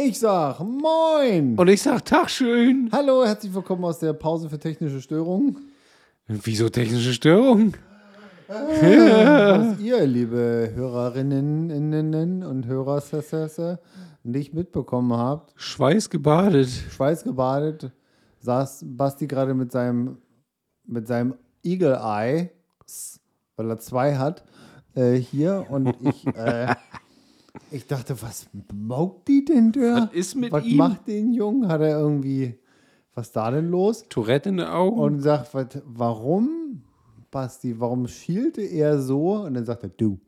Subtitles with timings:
[0.00, 1.58] Ich sag Moin.
[1.58, 2.88] Und ich sag Tag schön.
[2.92, 5.72] Hallo, herzlich willkommen aus der Pause für technische Störungen.
[6.28, 7.74] Wieso technische Störung?
[8.46, 13.02] Was ihr, liebe Hörerinnen innen und Hörer,
[14.22, 16.68] nicht mitbekommen habt, Schweißgebadet.
[16.68, 17.90] schweißgebadet,
[18.38, 20.18] saß Basti gerade mit seinem,
[20.86, 21.34] mit seinem
[21.64, 22.50] Eagle Eye,
[23.56, 24.44] weil er zwei hat,
[24.94, 26.72] äh, hier und ich, äh,
[27.70, 30.08] ich dachte, was maugt die denn da?
[30.08, 30.76] Was ist mit was ihm?
[30.76, 31.68] macht den Jungen?
[31.68, 32.58] Hat er irgendwie,
[33.14, 34.04] was da denn los?
[34.08, 34.98] Tourette in den Augen.
[34.98, 36.82] Und sagt, was, warum,
[37.30, 39.36] Basti, warum schielte er so?
[39.42, 40.18] Und dann sagt er, du,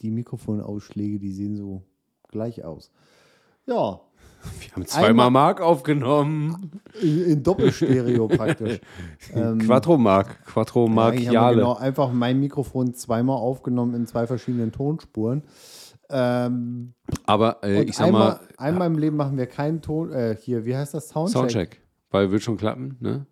[0.00, 1.82] die Mikrofonausschläge, die sehen so
[2.28, 2.90] gleich aus.
[3.66, 4.00] Ja,
[4.60, 6.72] Wir haben zweimal Mark aufgenommen.
[7.00, 8.80] in, Doppelstereo praktisch.
[9.34, 10.44] Ähm, Quattro Mark.
[10.44, 11.56] Quattro wir Markiale.
[11.56, 15.42] genau einfach mein Mikrofon zweimal aufgenommen in zwei verschiedenen Tonspuren.
[16.12, 16.92] Ähm,
[17.26, 20.64] Aber äh, ich sag einmal, mal, einmal im Leben machen wir keinen Ton, äh, hier,
[20.64, 21.08] wie heißt das?
[21.08, 21.32] Soundcheck.
[21.40, 21.80] Soundcheck.
[22.10, 23.26] Weil wird schon klappen, ne?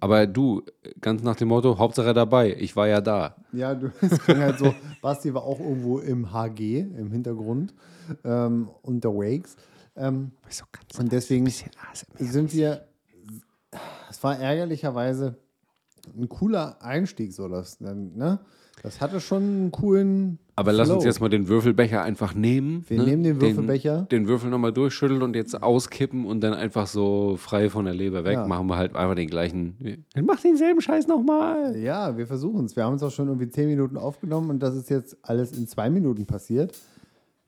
[0.00, 0.62] Aber du,
[1.00, 2.56] ganz nach dem Motto, Hauptsache dabei.
[2.58, 3.36] Ich war ja da.
[3.52, 7.72] Ja, du, es ging halt so, Basti war auch irgendwo im HG, im Hintergrund,
[8.24, 9.54] ähm, unterwegs.
[9.94, 10.64] Ähm, So
[10.98, 11.46] und deswegen
[12.18, 12.84] sind wir,
[14.10, 15.36] es war ärgerlicherweise
[16.18, 18.40] ein cooler Einstieg, so das, ne?
[18.82, 20.38] Das hatte schon einen coolen.
[20.56, 21.08] Aber lass uns Flow.
[21.08, 22.84] jetzt mal den Würfelbecher einfach nehmen.
[22.88, 23.04] Wir ne?
[23.04, 24.02] nehmen den Würfelbecher.
[24.10, 27.94] Den, den Würfel nochmal durchschütteln und jetzt auskippen und dann einfach so frei von der
[27.94, 28.34] Leber weg.
[28.34, 28.46] Ja.
[28.46, 30.04] Machen wir halt einfach den gleichen.
[30.20, 31.76] Mach denselben Scheiß nochmal.
[31.78, 32.76] Ja, wir versuchen es.
[32.76, 35.68] Wir haben es auch schon irgendwie zehn Minuten aufgenommen und das ist jetzt alles in
[35.68, 36.76] zwei Minuten passiert,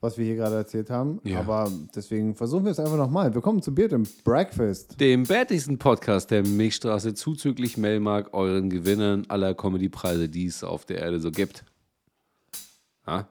[0.04, 1.18] was wir hier gerade erzählt haben.
[1.24, 1.40] Ja.
[1.40, 3.34] Aber deswegen versuchen wir es einfach nochmal.
[3.34, 5.00] Willkommen zu Beard im Breakfast.
[5.00, 10.98] Dem bärtigsten Podcast der Milchstraße zuzüglich Melmark, euren Gewinnern aller Comedypreise, die es auf der
[10.98, 11.64] Erde so gibt.
[13.06, 13.26] Ja?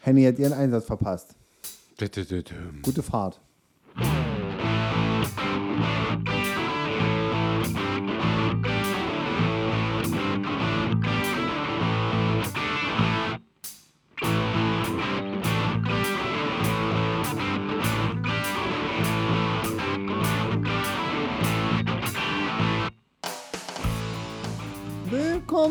[0.00, 1.36] Henny hat ihren Einsatz verpasst.
[2.82, 3.40] Gute Fahrt.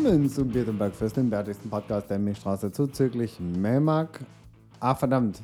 [0.04, 4.20] Willkommen zum im Breakfast, dem bärtigsten Podcast der Milchstraße zuzüglich Melmark.
[4.78, 5.40] Ah, verdammt.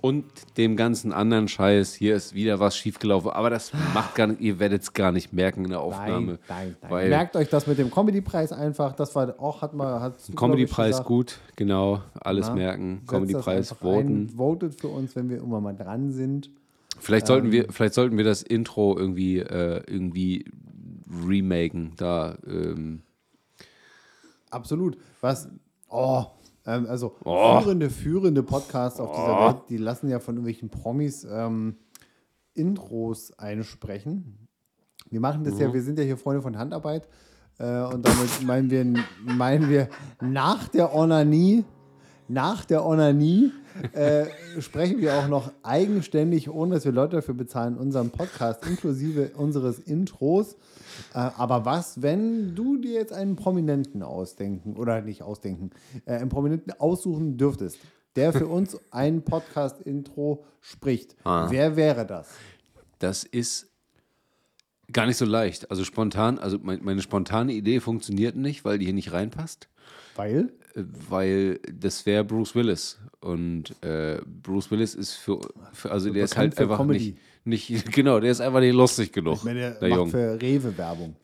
[0.00, 0.24] Und
[0.56, 4.58] dem ganzen anderen Scheiß, hier ist wieder was schiefgelaufen, aber das macht gar nicht, ihr
[4.58, 6.40] werdet es gar nicht merken in der Aufnahme.
[6.48, 7.08] Nein, nein, nein.
[7.10, 8.92] Merkt euch das mit dem Comedy-Preis einfach.
[8.92, 13.02] Das war auch, hat man, hat Comedy-Preis gut, genau, alles Na, merken.
[13.06, 14.30] Comedy-Preis voten.
[14.30, 16.50] Votet für uns, wenn wir irgendwann mal dran sind.
[16.98, 17.52] Vielleicht sollten, Ähm.
[17.52, 20.46] wir, vielleicht sollten wir das Intro irgendwie, äh, irgendwie
[21.24, 21.92] remaken.
[21.96, 23.02] Da, ähm,
[24.52, 24.96] Absolut.
[25.20, 25.48] Was,
[25.88, 26.24] oh,
[26.66, 27.60] ähm, also Oh.
[27.60, 31.76] führende, führende Podcasts auf dieser Welt, die lassen ja von irgendwelchen Promis ähm,
[32.54, 34.48] Intros einsprechen.
[35.10, 35.60] Wir machen das Mhm.
[35.60, 37.08] ja, wir sind ja hier Freunde von Handarbeit
[37.58, 38.84] äh, und damit meinen wir,
[39.24, 39.88] meinen wir
[40.20, 41.64] nach der Onanie,
[42.28, 43.52] nach der Onanie
[43.92, 44.26] äh,
[44.60, 49.78] sprechen wir auch noch eigenständig, ohne dass wir Leute dafür bezahlen, unseren Podcast inklusive unseres
[49.78, 50.54] Intros.
[51.14, 55.70] Äh, aber was, wenn du dir jetzt einen Prominenten ausdenken oder nicht ausdenken,
[56.06, 57.78] äh, einen Prominenten aussuchen dürftest,
[58.16, 61.16] der für uns ein Podcast-Intro spricht?
[61.24, 61.46] Ah.
[61.50, 62.28] Wer wäre das?
[63.02, 63.68] das ist
[64.92, 65.70] gar nicht so leicht.
[65.70, 69.68] Also spontan, also mein, meine spontane Idee funktioniert nicht, weil die hier nicht reinpasst.
[70.14, 70.52] Weil?
[70.74, 72.98] Weil das wäre Bruce Willis.
[73.20, 75.40] Und äh, Bruce Willis ist für,
[75.72, 77.16] für also der ist halt einfach Comedy.
[77.44, 79.36] nicht, nicht, genau, der ist einfach nicht lustig genug.
[79.36, 80.10] Ich meine, der, der macht Junge.
[80.10, 81.16] für Rewe Werbung.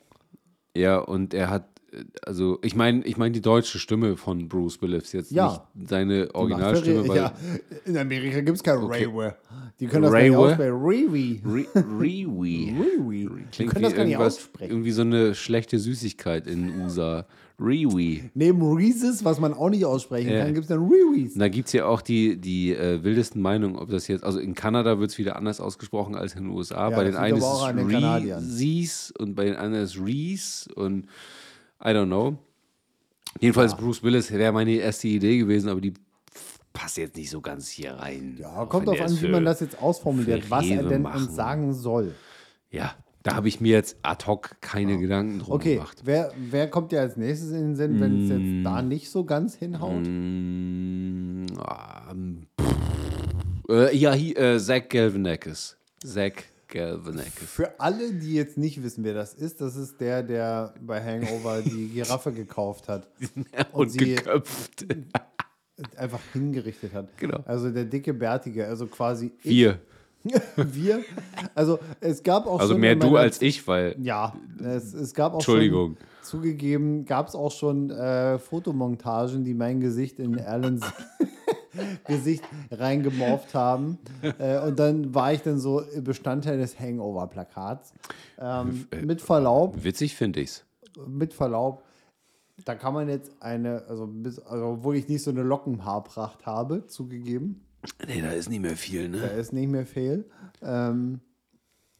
[0.75, 4.81] Ja, und er hat, äh, also ich meine, ich meine die deutsche Stimme von Bruce
[4.81, 5.65] Willis, jetzt Ja.
[5.73, 7.33] nicht seine Originalstimme, Re- weil ja,
[7.85, 9.05] in Amerika gibt es kein Okay.
[9.05, 9.35] Rewe.
[9.79, 10.73] Die können das gar nicht aussprechen.
[10.75, 11.41] Rewe.
[11.45, 12.45] Re- Rewe.
[13.09, 13.29] Rewe.
[13.41, 14.71] Die Klingt können wie das gar nicht aussprechen.
[14.71, 17.25] irgendwie so eine schlechte Süßigkeit in USA.
[17.59, 18.29] Rewe.
[18.33, 20.43] Neben Reese's, was man auch nicht aussprechen Ja.
[20.45, 20.79] kann, gibt es dann.
[20.79, 24.39] Und da gibt es ja auch die, die äh, wildesten Meinungen, ob das jetzt, also
[24.39, 26.89] in Kanada wird es wieder anders ausgesprochen als in den USA.
[26.89, 31.05] Ja, bei den einen ist es Reese's und bei den anderen ist Reese und
[31.83, 32.37] I don't know.
[33.39, 35.93] Jedenfalls Bruce Willis wäre meine erste Idee gewesen, aber die
[36.73, 38.37] passt jetzt nicht so ganz hier rein.
[38.39, 41.23] Ja, kommt der an, wie man das jetzt ausformuliert, was er denn machen.
[41.23, 42.15] uns sagen soll.
[42.71, 46.01] Ja, da habe ich mir jetzt ad hoc keine Gedanken drum Okay, gemacht.
[46.05, 49.25] wer, wer kommt dir als nächstes in den Sinn, wenn es jetzt da nicht so
[49.25, 50.03] ganz hinhaut?
[50.05, 51.45] Mm,
[52.11, 52.47] ähm,
[53.69, 55.77] äh, ja, hier, äh, Zach Galvanakis.
[56.03, 56.31] Zach
[56.69, 57.49] Galvanakis.
[57.49, 61.61] Für alle, die jetzt nicht wissen, wer das ist, das ist der, der bei Hangover
[61.61, 63.07] die Giraffe gekauft hat.
[63.73, 64.85] Und, sie- geköpft.
[65.97, 67.17] einfach hingerichtet hat.
[67.17, 67.41] Genau.
[67.45, 69.51] Also der dicke Bärtige, also quasi ich,
[70.55, 71.03] Wir.
[71.55, 73.95] Also es gab auch Also schon mehr in du als ich, weil.
[73.99, 75.95] Ja, es, es gab auch Entschuldigung.
[75.95, 80.81] schon zugegeben, gab es auch schon äh, Fotomontagen, die mein Gesicht in Erlens
[82.07, 83.97] Gesicht reingemorpht haben.
[84.37, 87.93] Äh, und dann war ich dann so Bestandteil des Hangover-Plakats.
[88.39, 90.65] Ähm, mit Verlaub, Witzig finde ich's.
[91.07, 91.83] mit Verlaub,
[92.65, 96.87] da kann man jetzt eine, also, bis, also obwohl ich nicht so eine Lockenhaarpracht habe,
[96.87, 97.61] zugegeben,
[98.07, 99.25] Nee, da ist nicht mehr viel, da ne?
[99.33, 100.29] ist nicht mehr viel.
[100.61, 101.19] Ähm,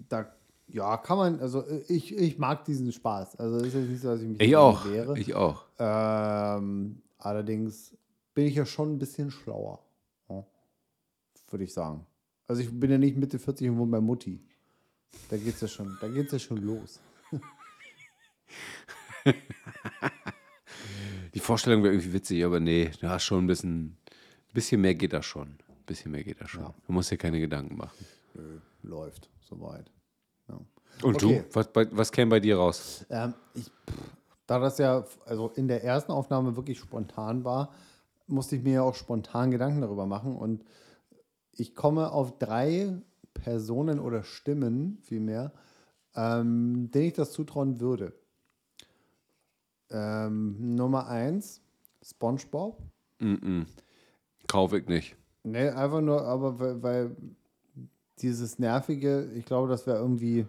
[0.09, 0.31] da,
[0.67, 3.37] ja, kann man, also ich, ich mag diesen Spaß.
[3.37, 4.85] Also ist jetzt nicht so, dass ich mich Ich dagegen auch.
[4.85, 5.17] wehre.
[5.17, 5.65] Ich auch.
[5.77, 7.95] Ähm, allerdings
[8.33, 9.83] bin ich ja schon ein bisschen schlauer.
[10.29, 10.45] Ja,
[11.49, 12.05] Würde ich sagen.
[12.47, 14.41] Also ich bin ja nicht Mitte 40 und wohne bei Mutti.
[15.29, 16.99] Da geht's ja schon, da geht's ja schon los.
[21.33, 23.97] Die Vorstellung wäre irgendwie witzig, aber nee, du hast schon ein bisschen.
[24.49, 25.57] Ein bisschen mehr geht da schon.
[25.89, 26.71] Bisschen mehr geht da schon.
[26.85, 27.97] Du musst dir keine Gedanken machen.
[28.83, 29.91] Läuft, soweit.
[30.47, 30.59] Ja.
[31.01, 31.43] Und Okay.
[31.51, 31.55] du?
[31.55, 33.07] Was, was käme bei dir raus?
[33.09, 33.97] Ähm, ich, pff,
[34.45, 37.73] da das ja also in der ersten Aufnahme wirklich spontan war,
[38.27, 40.35] musste ich mir ja auch spontan Gedanken darüber machen.
[40.35, 40.63] Und
[41.53, 43.01] ich komme auf drei
[43.33, 45.51] Personen oder Stimmen vielmehr,
[46.13, 48.13] ähm, denen ich das zutrauen würde.
[49.89, 51.61] Ähm, Nummer eins,
[52.03, 52.77] SpongeBob.
[54.47, 55.15] Kauf ich nicht.
[55.51, 57.15] Nee, einfach nur, aber weil, weil
[58.21, 60.45] dieses Nervige, ich glaube, das wäre irgendwie,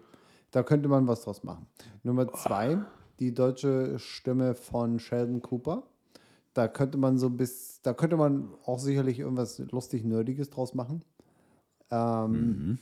[0.51, 1.67] da könnte man was draus machen.
[2.03, 2.79] Nummer zwei,
[3.19, 5.85] die deutsche Stimme von Sheldon Cooper.
[6.55, 11.05] Da könnte man so bis, da könnte man auch sicherlich irgendwas lustig Nerdiges draus machen.
[11.91, 12.79] Ähm,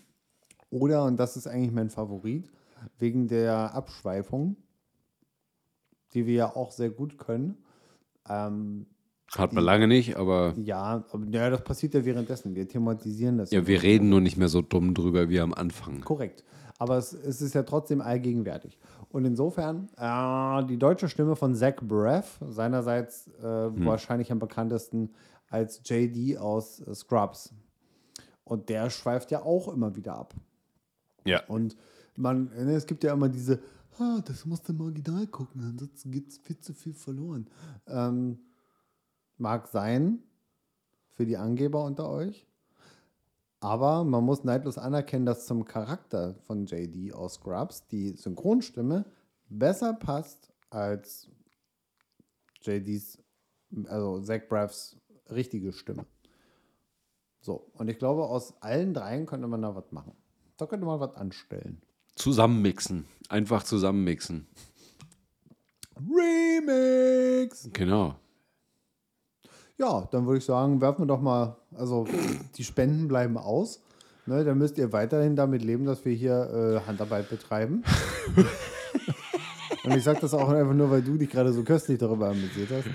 [0.70, 2.50] Oder, und das ist eigentlich mein Favorit,
[2.98, 4.56] wegen der Abschweifung,
[6.12, 7.58] die wir ja auch sehr gut können.
[8.28, 8.86] Ähm,
[9.36, 12.54] Hat man lange nicht, aber ja, aber ja, das passiert ja währenddessen.
[12.54, 13.50] Wir thematisieren das.
[13.50, 16.00] ja, wir reden nur nicht mehr so dumm drüber wie am Anfang.
[16.00, 16.44] Korrekt.
[16.78, 18.78] Aber es, es ist ja trotzdem allgegenwärtig.
[19.10, 25.10] Und insofern, äh, die deutsche Stimme von Zach Braff, seinerseits äh, wahrscheinlich am bekanntesten
[25.50, 27.52] als JD aus äh, Scrubs.
[28.44, 30.34] Und der schweift ja auch immer wieder ab.
[31.24, 31.44] Ja.
[31.46, 31.76] Und
[32.16, 33.60] man, ne, es gibt ja immer diese,
[33.98, 37.46] ah, das musst du marginal gucken, ansonsten gibt es viel zu viel verloren.
[37.86, 38.38] Ähm,
[39.38, 40.22] mag sein
[41.10, 42.46] für die Angeber unter euch.
[43.60, 49.04] Aber man muss neidlos anerkennen, dass zum Charakter von JD aus Scrubs die Synchronstimme
[49.48, 51.28] besser passt als
[52.62, 53.18] JDs,
[53.86, 54.96] also Zach Braffs
[55.30, 56.06] richtige Stimme.
[57.40, 60.12] So, und ich glaube, aus allen dreien könnte man da was machen.
[60.56, 61.82] Da könnte man was anstellen.
[62.14, 63.06] Zusammenmixen.
[63.28, 64.46] Einfach zusammenmixen.
[65.96, 67.70] Remix!
[67.72, 68.16] Genau.
[69.78, 72.06] Ja, dann würde ich sagen, werfen wir doch mal, also
[72.56, 73.80] die Spenden bleiben aus.
[74.26, 77.82] Ne, dann müsst ihr weiterhin damit leben, dass wir hier äh, Handarbeit betreiben.
[79.84, 82.68] Und ich sage das auch einfach nur, weil du dich gerade so köstlich darüber amüsiert
[82.70, 82.86] hast.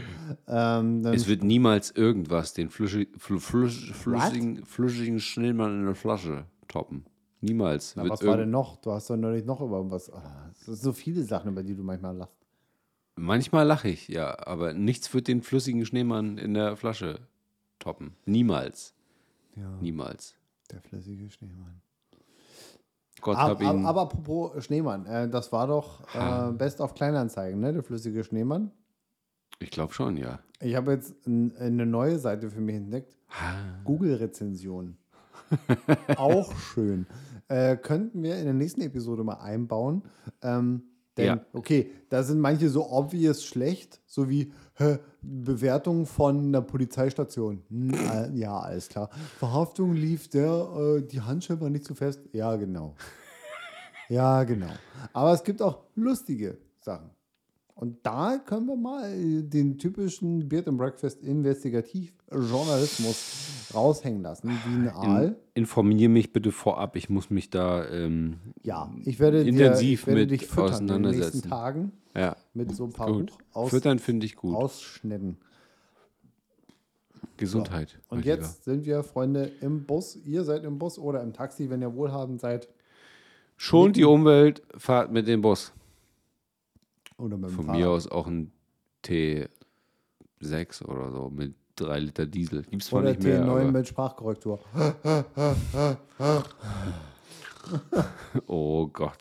[0.47, 6.45] Ähm, Es wird niemals irgendwas den flüssig, fl flüss, flüssigen, flüssigen Schnellmann in der Flasche
[6.68, 7.06] toppen.
[7.41, 7.95] Niemals.
[7.95, 8.77] Na, was war denn noch?
[8.77, 10.12] Du hast doch neulich noch über irgendwas.
[10.13, 12.43] Ah, Es sind so viele Sachen, über die du manchmal lachst.
[13.15, 17.19] Manchmal lache ich, ja, aber nichts wird den flüssigen Schneemann in der Flasche
[17.80, 18.15] toppen.
[18.25, 18.94] Niemals.
[19.56, 20.36] Ja, Niemals.
[20.71, 21.80] der flüssige Schneemann.
[23.21, 23.68] Gott Aber, hab ihn.
[23.68, 27.71] aber, aber apropos Schneemann, äh, das war doch äh, Best auf Kleinanzeigen, ne?
[27.71, 28.71] Der flüssige Schneemann.
[29.59, 30.40] ich glaube schon, ja.
[30.59, 33.16] Ich habe jetzt n- eine neue Seite für mich entdeckt.
[33.85, 34.97] Google-Rezension.
[36.18, 37.06] Auch schön.
[37.47, 40.02] Äh, könnten wir in der nächsten Episode mal einbauen.
[40.42, 40.83] Ähm,
[41.17, 41.45] denn, Ja.
[41.53, 47.63] okay, da sind manche so obvious schlecht, so wie hä, Bewertung von einer Polizeistation.
[47.93, 49.09] Äh, ja, alles klar.
[49.37, 52.19] Verhaftung lief der, äh, die Handschelle war nicht zu fest.
[52.33, 52.95] Ja, genau.
[54.09, 54.71] Ja, genau.
[55.13, 57.09] Aber es gibt auch lustige Sachen.
[57.75, 61.23] Und da können wir mal äh, den typischen Beard and Breakfast
[62.33, 65.35] Investigativ-Journalismus raushängen lassen, wie ein Aal.
[65.54, 66.95] Informiere mich bitte vorab.
[66.95, 67.87] Ich muss mich da.
[67.90, 71.49] Ähm, Ja, ich werde, intensiv dir, ich werde mit dich füttern in den nächsten auseinandersetzen.
[71.49, 73.33] Tagen ja, mit so ein paar gut.
[73.54, 74.56] Aus Füttern finde ich gut.
[74.56, 75.37] Ausschnitten.
[77.37, 77.99] Gesundheit.
[78.09, 78.35] mein Und Lieber.
[78.37, 80.16] jetzt sind wir, Freunde, im Bus.
[80.16, 82.69] Ihr seid im Bus oder im Taxi, wenn ihr wohlhabend seid.
[83.57, 85.73] Schont die Umwelt, fahrt mit dem Bus.
[87.18, 87.80] Oder mit dem Von Fahrrad.
[87.81, 88.52] mir aus auch ein
[89.04, 92.63] T6 oder so mit 3 Liter Diesel.
[92.63, 93.44] Gibt's Oder nicht mehr.
[93.44, 94.59] T9 Aber, mit Sprachkorrektur.
[98.47, 99.18] oh Gott.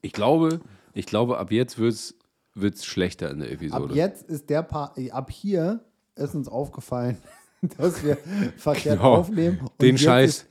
[0.00, 0.60] Ich glaube,
[0.94, 3.94] ich glaube, ab jetzt wird es schlechter in der Ab Episode.
[3.94, 5.80] jetzt ist der Part, ab hier
[6.16, 7.16] ist uns aufgefallen,
[7.78, 8.16] dass wir
[8.56, 9.16] verkehrt Genau.
[9.16, 9.60] aufnehmen.
[9.60, 10.30] Und Den jetzt Scheiß.
[10.30, 10.46] Ist,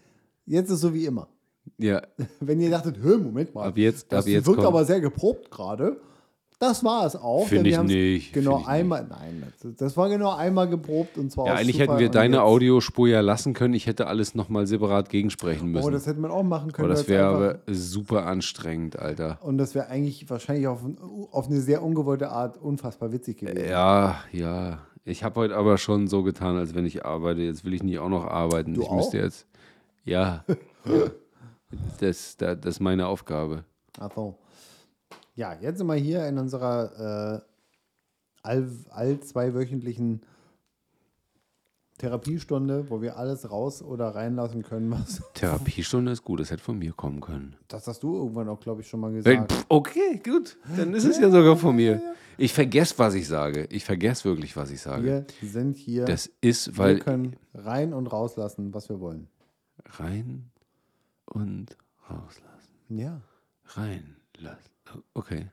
[0.46, 1.28] jetzt ist so wie immer.
[1.78, 2.02] Ja,
[2.40, 5.02] Wenn ihr dachtet, hör, Moment mal, Ab jetzt- das ab jetzt wirkt kommt- aber sehr
[5.02, 6.00] geprobt gerade.
[6.62, 7.48] Das war es auch.
[7.48, 11.32] Finde wir ich nicht, Genau ich einmal, nein, das, das war genau einmal geprobt und
[11.32, 13.74] zwar ja eigentlich Zufall hätten wir deine jetzt- Audiospur ja lassen können.
[13.74, 15.88] Ich hätte alles nochmal separat gegensprechen müssen.
[15.88, 16.86] Oh, das hätte man auch machen können.
[16.86, 19.40] Aber das wäre super anstrengend, Alter.
[19.42, 20.82] Und das wäre eigentlich wahrscheinlich auf,
[21.32, 23.68] auf eine sehr ungewollte Art unfassbar witzig gewesen.
[23.68, 24.80] Ja, ja.
[25.04, 27.42] Ich habe heute aber schon so getan, als wenn ich arbeite.
[27.42, 28.76] Jetzt will ich nicht auch noch arbeiten.
[28.76, 29.24] Du ich müsste auch?
[29.24, 29.48] jetzt.
[30.06, 30.46] Ja.
[30.86, 30.94] ja.
[32.02, 33.64] Das, das, das ist meine Aufgabe.
[33.98, 34.38] Ach so.
[35.36, 37.42] Ja, jetzt sind wir hier in unserer äh,
[38.44, 40.22] all, all zweiwöchentlichen
[41.98, 45.22] Therapiestunde, wo wir alles raus oder reinlassen können, was.
[45.36, 47.56] Therapiestunde ist gut, das hätte von mir kommen können.
[47.68, 49.66] Das hast du irgendwann auch, glaube ich, schon mal Äh, gesagt.
[49.70, 50.58] Okay, gut.
[50.76, 52.02] Dann ist es ja sogar von mir.
[52.38, 53.68] Ich vergesse, was ich sage.
[53.70, 55.28] Ich vergesse wirklich, was ich sage.
[55.40, 56.06] Wir sind hier.
[56.06, 59.28] Das ist, wir weil können rein und rauslassen, was wir wollen.
[59.86, 60.50] rein
[61.26, 61.78] und
[62.10, 62.74] rauslassen.
[62.90, 63.22] Ja.
[63.66, 64.71] Reinlassen.
[65.14, 65.50] Okay.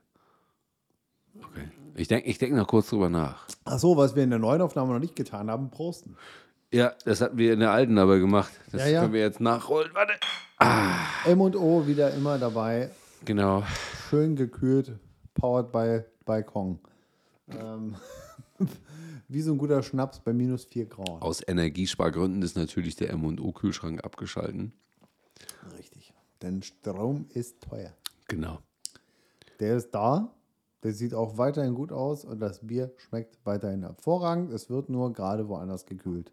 [1.41, 1.69] Okay.
[1.95, 3.47] Ich denke ich denk noch kurz drüber nach.
[3.65, 6.15] Ach so, was wir in der neuen Aufnahme noch nicht getan haben, prosten.
[6.71, 8.51] Ja, das hatten wir in der alten aber gemacht.
[8.71, 9.01] Das Ja, ja.
[9.01, 9.91] können wir jetzt nachholen.
[9.93, 10.13] Warte.
[11.25, 12.91] M und O wieder immer dabei.
[13.25, 13.63] Genau.
[14.09, 14.93] Schön gekühlt,
[15.33, 16.79] powered by, by Kong.
[17.49, 17.95] Ähm,
[19.27, 21.21] wie so ein guter Schnaps bei minus 4 Grad.
[21.21, 24.73] Aus Energiespargründen ist natürlich der M&O-Kühlschrank abgeschalten.
[25.77, 26.13] Richtig.
[26.41, 27.93] Denn Strom ist teuer.
[28.27, 28.59] Genau.
[29.59, 30.33] Der ist da.
[30.83, 34.51] Der sieht auch weiterhin gut aus und das Bier schmeckt weiterhin hervorragend.
[34.51, 36.31] Es wird nur gerade woanders gekühlt.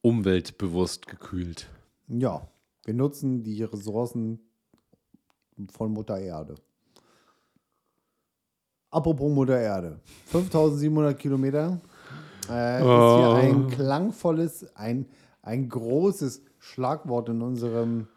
[0.00, 1.68] Umweltbewusst gekühlt.
[2.08, 2.48] Ja,
[2.84, 4.40] wir nutzen die Ressourcen
[5.70, 6.54] von Mutter Erde.
[8.90, 10.00] Apropos Mutter Erde.
[10.26, 11.80] 5700 Kilometer.
[12.48, 15.06] Äh, Ist hier ein klangvolles, ein,
[15.42, 18.08] ein großes Schlagwort in unserem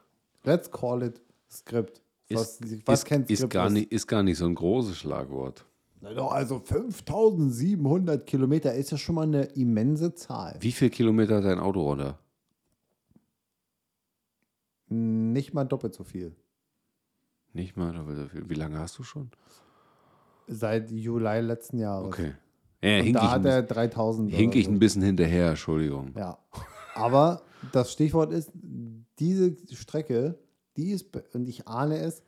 [0.43, 2.01] Let's Call It Skript.
[2.29, 3.53] Was, was ist, kennt ist, Skript?
[3.53, 3.73] gar ist?
[3.73, 5.65] nicht, ist gar nicht so ein großes Schlagwort.
[6.01, 10.55] Also 5700 Kilometer ist ja schon mal eine immense Zahl.
[10.59, 12.19] Wie viel Kilometer hat dein Auto runter?
[14.87, 16.35] Nicht mal doppelt so viel.
[17.53, 18.49] Nicht mal doppelt so viel.
[18.49, 19.31] Wie lange hast du schon?
[20.47, 22.07] Seit Juli letzten Jahres.
[22.07, 22.33] Okay.
[22.83, 24.31] Ja, Und da ich, hat er bisschen, 3000.
[24.31, 24.71] hink oder ich so.
[24.71, 26.13] ein bisschen hinterher, Entschuldigung.
[26.15, 26.37] Ja.
[26.93, 27.41] Aber
[27.71, 28.51] das Stichwort ist,
[29.17, 30.37] diese Strecke,
[30.77, 32.21] die ist, und ich ahne es,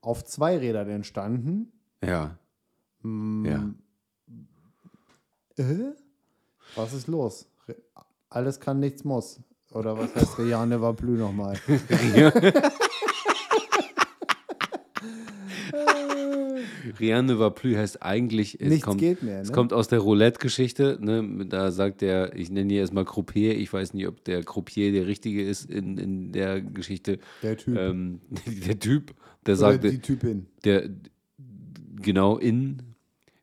[0.00, 1.72] auf zwei Rädern entstanden.
[2.04, 2.38] Ja.
[3.02, 3.70] Mm, Ja.
[5.56, 5.92] Äh?
[6.76, 7.46] Was ist los?
[8.28, 9.40] Alles kann, nichts muss.
[9.72, 11.58] Oder was heißt Riane war Blü nochmal?
[16.98, 19.54] Rien ne va plus heißt eigentlich, es, Nichts kommt, geht mehr, es ne?
[19.54, 20.98] kommt aus der Roulette-Geschichte.
[21.00, 21.46] Ne?
[21.46, 25.06] Da sagt der, ich nenne ihn erstmal Croupier, ich weiß nicht, ob der Croupier der
[25.06, 27.18] richtige ist in, in der Geschichte.
[27.42, 27.76] Der Typ.
[27.76, 28.20] Ähm,
[28.66, 29.14] der Typ,
[29.46, 30.46] der Oder sagte, die Typin.
[30.64, 30.88] der
[32.02, 32.82] genau in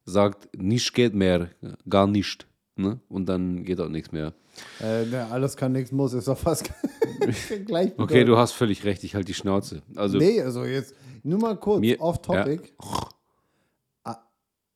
[0.06, 1.50] sagt, nicht geht mehr,
[1.90, 2.48] gar nicht.
[2.76, 3.00] Ne?
[3.10, 4.34] Und dann geht auch nichts mehr.
[4.82, 6.72] Äh, ne, alles kann, nichts muss, ist doch fast
[7.66, 7.92] gleich.
[7.98, 9.82] Okay, du hast völlig recht, ich halte die Schnauze.
[9.96, 12.74] Also, Nee, also jetzt nur mal kurz Mir- off topic.
[12.80, 13.10] Ah,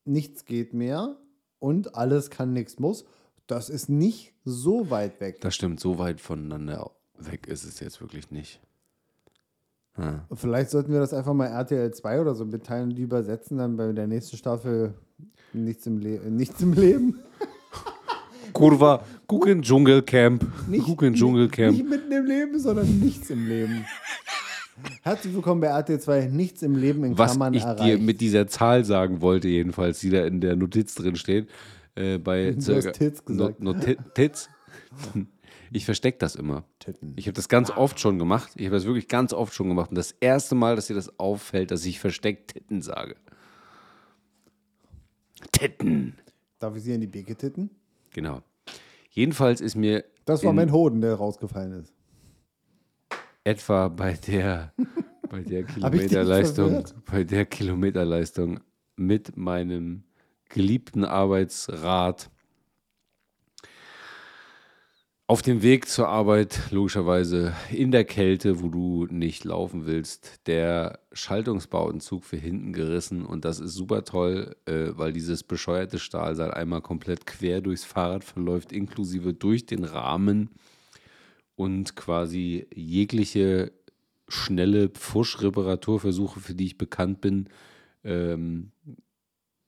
[0.05, 1.17] nichts geht mehr
[1.59, 3.05] und alles kann, nichts muss.
[3.47, 5.41] Das ist nicht so weit weg.
[5.41, 8.61] das stimmt, so weit voneinander weg ist es jetzt wirklich nicht.
[9.97, 10.25] Ja.
[10.33, 13.75] Vielleicht sollten wir das einfach mal RTL 2 oder so mitteilen und die übersetzen dann
[13.75, 14.93] bei der nächsten Staffel
[15.53, 17.19] nichts im, Le nichts im Leben.
[18.53, 20.45] Kurva, gucken Dschungelcamp.
[20.85, 21.73] gucken Dschungelcamp.
[21.73, 23.85] Nicht mitten im Leben, sondern nichts im Leben.
[25.03, 26.27] Herzlich willkommen bei RTL 2.
[26.27, 28.01] Nichts im Leben in Was Klammern ich dir erreicht.
[28.01, 31.49] mit dieser Zahl sagen wollte, jedenfalls, die da in der Notiz drin steht,
[31.95, 33.61] äh, bei Du hast Tits gesagt.
[33.61, 33.73] No,
[34.13, 34.49] Tits.
[35.73, 36.65] Ich verstecke das immer.
[36.79, 37.13] Titten.
[37.15, 38.51] Ich habe das ganz oft schon gemacht.
[38.57, 39.89] Ich habe das wirklich ganz oft schon gemacht.
[39.89, 43.15] Und das erste Mal, dass dir das auffällt, dass ich versteckt Titten sage.
[45.53, 46.15] Titten.
[46.59, 47.69] Darf ich sie in die Beke titten?
[48.13, 48.41] Genau.
[49.11, 51.93] Jedenfalls ist mir Das war in mein Hoden, der rausgefallen ist.
[53.43, 54.73] Etwa bei der,
[55.29, 58.59] bei der Kilometerleistung, bei der Kilometerleistung
[58.95, 60.03] mit meinem
[60.49, 62.29] geliebten Arbeitsrad
[65.31, 70.99] auf dem Weg zur Arbeit, logischerweise in der Kälte, wo du nicht laufen willst, der
[71.13, 76.81] Schaltungsbauenzug für hinten gerissen und das ist super toll, äh, weil dieses bescheuerte Stahlseil einmal
[76.81, 80.49] komplett quer durchs Fahrrad verläuft, inklusive durch den Rahmen
[81.55, 83.71] und quasi jegliche
[84.27, 87.49] schnelle Pfusch-Reparaturversuche, für die ich bekannt bin,
[88.03, 88.71] ähm,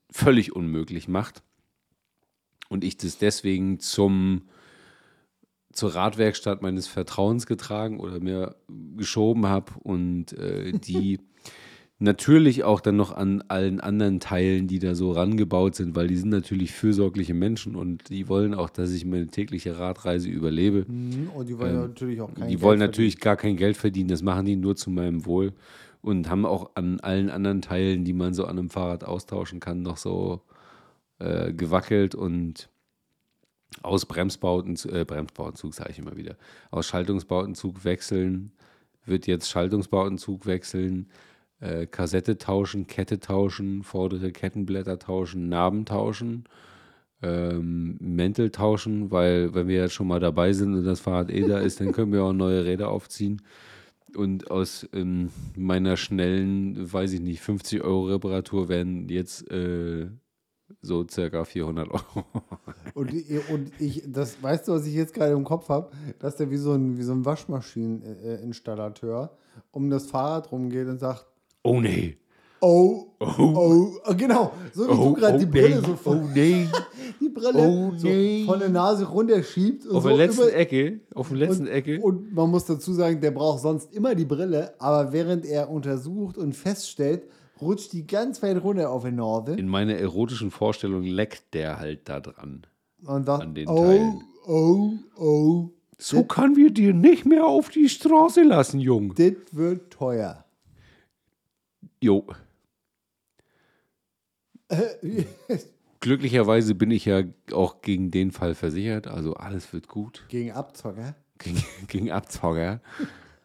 [0.09, 1.43] völlig unmöglich macht.
[2.69, 4.43] und ich das deswegen zum
[5.73, 8.55] zur Radwerkstatt meines Vertrauens getragen oder mir
[8.95, 11.19] geschoben habe und äh, die
[12.00, 16.17] natürlich auch dann noch an allen anderen Teilen, die da so rangebaut sind, weil die
[16.17, 20.85] sind natürlich fürsorgliche Menschen und die wollen auch, dass ich meine tägliche Radreise überlebe.
[20.88, 24.09] Mhm, Und die wollen natürlich auch kein Die Geld wollen natürlich gar kein Geld verdienen,
[24.09, 25.53] das machen die nur zu meinem Wohl
[26.01, 29.81] und haben auch an allen anderen Teilen, die man so an einem Fahrrad austauschen kann,
[29.81, 30.41] noch so
[31.19, 32.69] äh, gewackelt und
[33.81, 36.35] aus Bremsbauten, äh, Bremsbautenzug sage ich immer wieder,
[36.69, 38.51] aus Schaltungsbautenzug wechseln,
[39.05, 41.09] wird jetzt Schaltungsbautenzug wechseln,
[41.63, 46.43] äh, Kassette tauschen, Kette tauschen, vordere Kettenblätter tauschen, Narben tauschen,
[47.22, 51.48] ähm, Mäntel tauschen, weil wenn wir jetzt schon mal dabei sind und das Fahrrad eh
[51.48, 53.41] da ist, dann können wir auch neue Räder aufziehen.
[54.15, 60.08] Und aus ähm, meiner schnellen, weiß ich nicht, 50 Euro Reparatur werden jetzt äh,
[60.82, 62.25] so circa 400 Euro.
[62.93, 63.12] Und,
[63.50, 65.89] und ich, das, weißt du, was ich jetzt gerade im Kopf habe?
[66.20, 69.36] Dass der wie so ein, wie so ein Waschmaschineninstallateur
[69.72, 71.25] um das Fahrrad rumgeht und sagt,
[71.63, 72.17] Oh nee.
[72.62, 76.67] oh, oh, oh, genau, so wie du gerade die Brille so oh von, nee.
[77.22, 78.43] die Brille oh so nee.
[78.46, 79.86] von der Nase runterschiebt.
[79.86, 82.00] Und Auf so der letzten über- Ecke, auf der letzten und, Ecke.
[82.01, 86.38] Und man muss dazu sagen, der braucht sonst immer die Brille, aber während er untersucht
[86.38, 87.24] und feststellt,
[87.62, 92.08] rutscht die ganz weit runter auf die Nase In meiner erotischen Vorstellung leckt der halt
[92.10, 92.63] da dran.
[93.05, 94.22] und sagt, an den oh, Teilen.
[94.48, 99.13] oh, oh, So kann wir dir nicht mehr auf die Straße lassen, Jung.
[99.15, 100.42] das wird teuer.
[102.03, 102.25] Jo.
[106.01, 110.25] Glücklicherweise bin ich ja auch gegen den Fall versichert, also alles wird gut.
[110.27, 111.15] Gegen Abzocker.
[111.38, 112.12] Gegen, gegen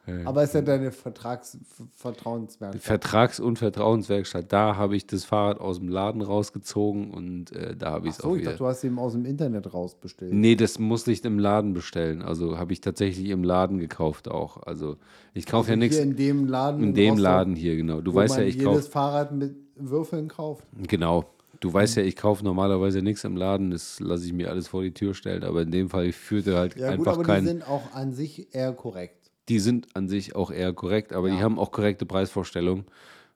[0.08, 0.28] Abzauger.
[0.28, 2.76] Aber ist ja deine Vertragsvertrauenswert.
[2.76, 7.90] Vertrags- und Vertrauenswerkstatt, da habe ich das Fahrrad aus dem Laden rausgezogen und äh, da
[7.92, 8.50] habe ich es So, auch ich wieder.
[8.52, 10.32] dachte, du hast ihn aus dem Internet rausbestellt.
[10.32, 12.22] Nee, das muss nicht im Laden bestellen.
[12.22, 14.62] Also habe ich tatsächlich im Laden gekauft auch.
[14.64, 14.96] Also
[15.34, 16.82] ich kaufe ja nichts in dem Laden.
[16.82, 18.00] in dem Rostock, Laden hier, genau.
[18.00, 18.90] Du weißt ja, ich jedes kaufe.
[18.90, 20.64] Fahrrad mit Würfeln kauft.
[20.88, 21.24] Genau.
[21.60, 24.82] Du weißt ja, ich kaufe normalerweise nichts im Laden, das lasse ich mir alles vor
[24.84, 27.42] die Tür stellen, aber in dem Fall führte halt Ja, gut, einfach aber kein.
[27.42, 29.27] die sind auch an sich eher korrekt.
[29.48, 32.84] Die sind an sich auch eher korrekt, aber die haben auch korrekte Preisvorstellungen,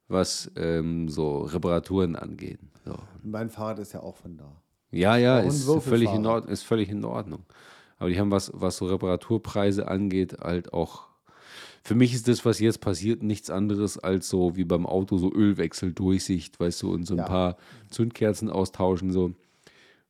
[0.09, 2.59] was ähm, so Reparaturen angeht.
[2.85, 2.95] So.
[3.23, 4.53] Mein Fahrrad ist ja auch von da.
[4.91, 6.27] Ja, ja, ist völlig, in.
[6.27, 7.45] Ordnung, ist völlig in Ordnung.
[7.99, 11.05] Aber die haben was, was so Reparaturpreise angeht, halt auch.
[11.85, 15.33] Für mich ist das, was jetzt passiert, nichts anderes als so wie beim Auto so
[15.33, 17.25] Ölwechsel, Durchsicht, weißt du, und so ein Ja.
[17.25, 17.57] paar
[17.91, 19.33] Zündkerzen austauschen so.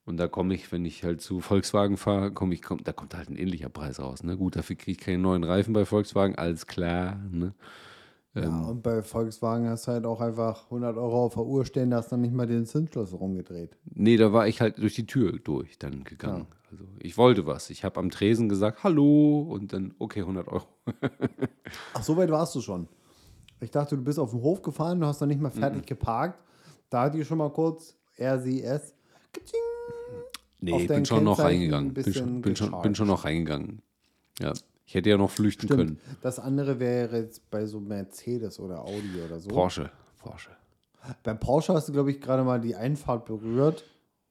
[0.05, 3.15] Und da komme ich, wenn ich halt zu Volkswagen fahre, komme ich, komm, da kommt
[3.15, 4.25] halt ein ähnlicher Preis raus.
[4.25, 4.37] Ne?
[4.37, 7.21] Gut, dafür kriege ich keine neuen Reifen bei Volkswagen, alles klar.
[7.31, 7.55] Ne?
[8.35, 8.65] Ja, Ähm.
[8.69, 11.99] und bei Volkswagen hast du halt auch einfach 100 Euro auf der Uhr stehen, da
[11.99, 13.77] hast du nicht mal den Zinsschlüssel rumgedreht.
[13.95, 16.47] Nee, da war ich halt durch die Tür durch dann gegangen.
[16.71, 17.71] Also ich wollte was.
[17.71, 20.65] Ich habe am Tresen gesagt, hallo und dann, okay, 100 Euro.
[21.95, 22.89] Ach, so weit warst du schon.
[23.61, 26.43] Ich dachte, du bist auf den Hof gefahren, du hast noch nicht mal fertig geparkt.
[26.91, 28.95] Da hat die schon mal kurz RCS.
[29.33, 29.61] Kitsching.
[30.61, 31.91] Nee, ich bin schon noch reingegangen.
[31.91, 33.83] ein Bin schon, bin, schon, bin schon noch reingegangen.
[34.41, 34.53] Ja.
[34.87, 35.99] Ich hätte ja noch flüchten können.
[36.23, 39.49] Das andere wäre jetzt bei so Mercedes oder Audi oder so.
[39.51, 39.91] Porsche.
[40.19, 40.51] Porsche.
[41.25, 43.85] Bei Porsche hast du, glaube ich, gerade mal die Einfahrt berührt.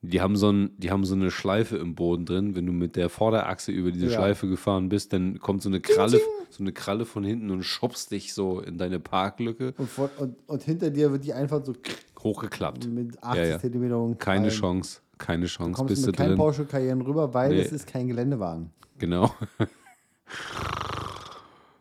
[0.04, 2.56] Die haben, so ein, die haben so eine Schleife im Boden drin.
[2.56, 4.14] Wenn du mit der Vorderachse über diese Ja.
[4.14, 8.10] Schleife gefahren bist, dann kommt so eine Kralle, so eine Kralle von hinten und schubst
[8.12, 9.74] dich so in deine Parklücke.
[9.78, 11.74] Und, vor, und, und hinter dir wird die einfach so
[12.20, 12.88] Hochgeklappt.
[12.88, 13.60] mit 80 Ja, ja.
[13.60, 14.16] Zentimeter.
[14.18, 15.02] Keine Chance.
[15.22, 15.74] Keine Chance.
[15.74, 16.38] Kommst Bist du mit keinem.
[16.38, 17.62] Porsche Cayenne rüber, weil Nee.
[17.62, 18.72] es ist kein Geländewagen.
[18.98, 19.32] Genau.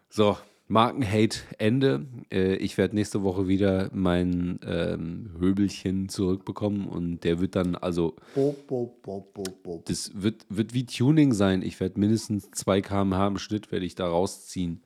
[0.08, 0.36] so,
[0.68, 2.06] Markenhate Ende.
[2.30, 8.14] Äh, ich werde nächste Woche wieder mein ähm, Höbelchen zurückbekommen und der wird dann, also
[8.34, 9.84] bob, bob, bob.
[9.86, 11.62] das wird, wird wie Tuning sein.
[11.62, 14.80] Ich werde mindestens 2 km/h im Schnitt werde ich da rausziehen.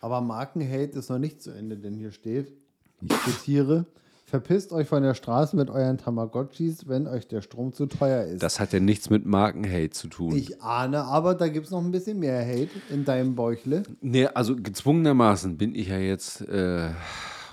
[0.00, 2.52] Aber Markenhate ist noch nicht zu Ende, denn hier steht,
[3.00, 3.86] ich zitiere,
[4.26, 8.42] verpisst euch von der Straße mit euren Tamagotchis, wenn euch der Strom zu teuer ist.
[8.42, 10.36] Das hat ja nichts mit Markenhate zu tun.
[10.36, 13.84] ich ahne, aber da gibt es noch ein bisschen mehr Hate in deinem Bäuchle.
[14.00, 16.90] Nee, also gezwungenermaßen bin ich ja jetzt äh,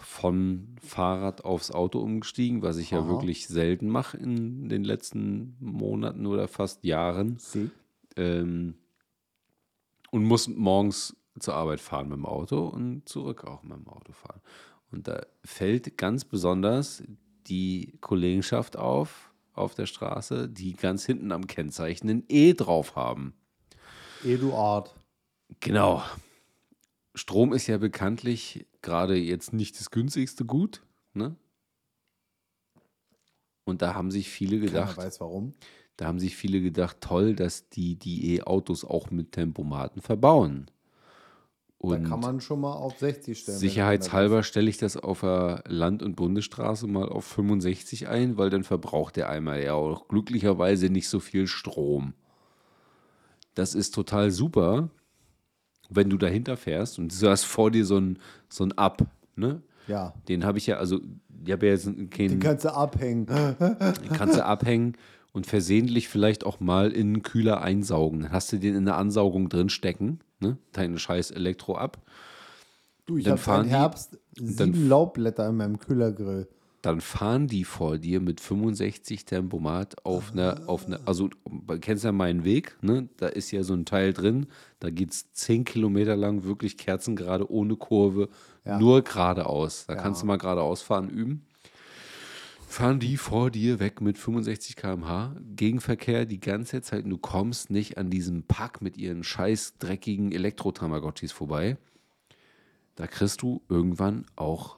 [0.02, 3.08] von Fahrrad aufs Auto umgestiegen, was ich ja Aha.
[3.08, 7.38] wirklich selten mache in den letzten Monaten oder fast Jahren.
[7.38, 7.70] Sie.
[8.18, 8.76] Ähm,
[10.10, 14.12] und muss morgens zur Arbeit fahren mit dem Auto und zurück auch mit dem Auto
[14.12, 14.42] fahren.
[14.94, 17.04] Und da fällt ganz besonders
[17.48, 23.34] die Kollegenschaft auf, auf der Straße, die ganz hinten am Kennzeichen ein E drauf haben.
[24.24, 24.96] Eduard.
[25.60, 26.04] Genau.
[27.16, 30.84] Strom ist ja bekanntlich gerade jetzt nicht das günstigste Gut.
[31.14, 31.36] Ne?
[33.66, 35.54] Und da haben sich viele Keiner gedacht, weiß warum.
[35.98, 40.70] Da haben sich viele gedacht, toll, dass die die E-Autos auch mit Tempomaten verbauen.
[41.84, 43.58] Da kann man schon mal auf 60 stellen.
[43.58, 48.64] Sicherheitshalber stelle ich das auf der Land- und Bundesstraße mal auf 65 ein, weil dann
[48.64, 52.14] verbraucht der Eimer ja auch glücklicherweise nicht so viel Strom.
[53.56, 54.90] Das ist total super,
[55.90, 58.20] wenn du dahinter fährst und du hast vor dir so ein,
[58.50, 59.62] so ein Up, ne?
[59.88, 61.02] Ja, Den habe ich ja, also
[61.46, 63.26] ich habe ja jetzt den keinen, kannst du abhängen.
[63.26, 64.96] den kannst du abhängen
[65.34, 68.22] und versehentlich vielleicht auch mal in einen Kühler einsaugen.
[68.22, 70.58] Dann hast du den in der Ansaugung drin stecken, ne?
[70.72, 71.98] Deine scheiß Elektro ab.
[73.06, 76.48] Du, ich Dann habe fahren im die- Herbst sieben Laubblätter in meinem Kühlergrill.
[76.84, 82.04] dann fahren die vor dir mit 65 Tempomat auf einer, auf einer, also du kennst
[82.04, 83.10] ja meinen Weg, ne?
[83.18, 84.48] Da ist ja so ein Teil drin,
[84.80, 88.30] da geht es 10 Kilometer lang wirklich kerzengerade, ohne Kurve,
[88.66, 88.78] Ja.
[88.80, 89.86] nur geradeaus.
[89.88, 90.02] Da Ja.
[90.02, 91.46] kannst du mal geradeaus fahren üben.
[92.74, 97.70] Fahren die vor dir weg mit 65 km/h, Gegenverkehr die ganze Zeit, und du kommst
[97.70, 101.78] nicht an diesem Pack mit ihren scheiß dreckigen Elektro-Tamagotchis vorbei.
[102.96, 104.78] Da kriegst du irgendwann auch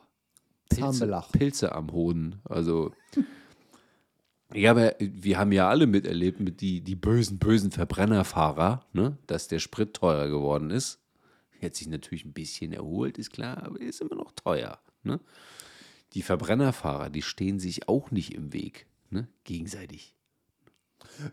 [0.69, 1.23] Pilze.
[1.31, 2.41] Pilze am Hoden.
[2.43, 2.91] Also,
[4.53, 9.17] ja, aber wir haben ja alle miterlebt mit die, die bösen, bösen Verbrennerfahrer, ne?
[9.25, 10.99] dass der Sprit teurer geworden ist.
[11.61, 14.79] Hat sich natürlich ein bisschen erholt, ist klar, aber ist immer noch teuer.
[15.03, 15.21] Ne?
[16.13, 19.27] Die Verbrennerfahrer, die stehen sich auch nicht im Weg, ne?
[19.43, 20.15] gegenseitig.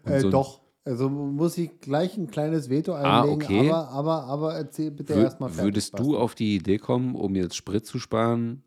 [0.05, 0.61] Äh, so doch.
[0.85, 3.71] Also muss ich gleich ein kleines Veto Ah, einlegen, okay.
[3.71, 5.57] aber, aber, aber erzähl bitte erstmal.
[5.57, 8.65] Würdest du auf die Idee kommen, um jetzt Sprit zu sparen,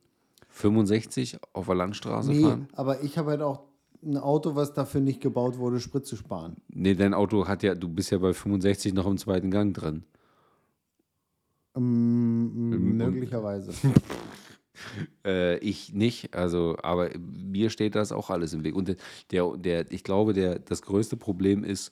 [0.47, 2.69] 65 auf der Landstraße Nee, fahren?
[2.71, 3.63] aber ich habe halt auch
[4.01, 6.55] ein Auto, was dafür nicht gebaut wurde, Sprit zu sparen.
[6.69, 10.05] Nee, dein Auto hat ja, du bist ja bei 65 noch im zweiten Gang drin.
[11.77, 13.73] Mm, möglicherweise.
[15.25, 18.75] Äh, ich nicht, also, aber mir steht das auch alles im Weg.
[18.75, 18.95] Und
[19.31, 21.91] der, der, ich glaube, der, das größte Problem ist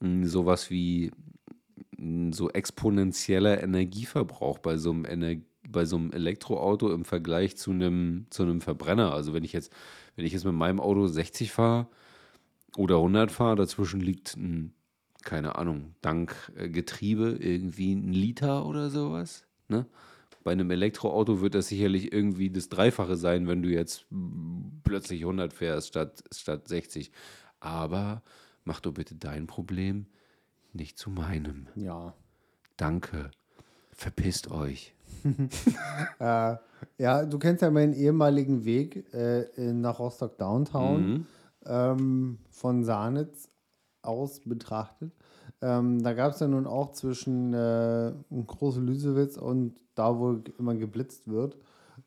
[0.00, 1.10] mh, sowas wie
[1.96, 5.36] mh, so exponentieller Energieverbrauch bei so einem Ener
[5.68, 9.12] bei so einem Elektroauto im Vergleich zu einem, zu einem Verbrenner.
[9.12, 9.72] Also wenn ich jetzt,
[10.16, 11.88] wenn ich jetzt mit meinem Auto 60 fahre
[12.76, 14.72] oder 100 fahre, dazwischen liegt ein,
[15.22, 19.46] keine Ahnung, dank äh, Getriebe irgendwie ein Liter oder sowas.
[19.68, 19.86] Ne?
[20.44, 24.06] Bei einem Elektroauto wird das sicherlich irgendwie das Dreifache sein, wenn du jetzt
[24.84, 27.10] plötzlich 100 fährst statt, statt 60.
[27.60, 28.22] Aber
[28.64, 30.06] mach doch bitte dein Problem
[30.72, 31.66] nicht zu meinem.
[31.74, 32.14] Ja.
[32.76, 33.30] Danke.
[33.92, 34.94] Verpisst euch.
[36.20, 36.56] Äh,
[36.98, 41.26] ja, du kennst ja meinen ehemaligen Weg äh, nach Rostock Downtown Mhm.
[41.66, 43.48] ähm, von Sahnitz
[44.08, 45.12] aus betrachtet.
[45.60, 48.12] Ähm, da gab es ja nun auch zwischen äh,
[48.46, 51.56] Große Lüsewitz und da, wo immer geblitzt wird,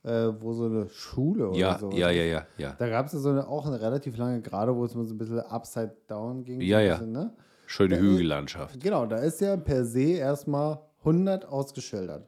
[0.04, 1.92] äh, wo so eine Schule oder Ja, so.
[1.92, 2.74] ja, ja, ja, ja.
[2.80, 5.14] Da gab es ja so eine, auch eine relativ lange Gerade, wo es mal so
[5.14, 6.62] ein bisschen upside down ging.
[6.62, 6.94] Ja, ja.
[6.96, 7.34] Bisschen, ne?
[7.66, 8.80] Schöne Da- Hügellandschaft.
[8.80, 12.28] Genau, da ist ja per se erstmal 100 ausgeschildert.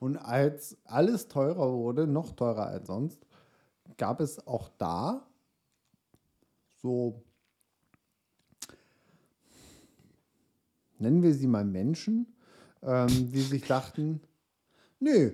[0.00, 3.24] Und als alles teurer wurde, noch teurer als sonst,
[3.96, 5.22] gab es auch da
[6.82, 7.22] so,
[10.98, 12.26] nennen wir sie mal Menschen,
[12.82, 14.20] ähm, die sich dachten,
[15.00, 15.32] nö,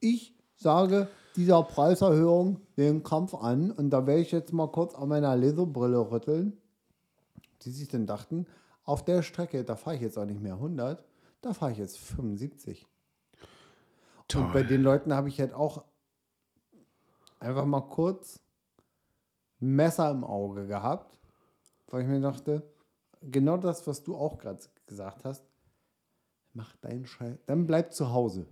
[0.00, 5.08] ich sage dieser Preiserhöhung den Kampf an und da werde ich jetzt mal kurz an
[5.08, 6.60] meiner Leserbrille rütteln
[7.62, 8.46] die sich dann dachten,
[8.84, 11.04] auf der Strecke, da fahre ich jetzt auch nicht mehr 100,
[11.42, 12.86] da fahre ich jetzt 75.
[14.34, 15.84] Und bei den Leuten habe ich halt auch
[17.38, 18.40] einfach mal kurz
[19.58, 21.18] Messer im Auge gehabt,
[21.88, 22.62] weil ich mir dachte,
[23.20, 25.42] genau das, was du auch gerade gesagt hast,
[26.52, 28.46] mach deinen Scheiß, dann bleib zu Hause.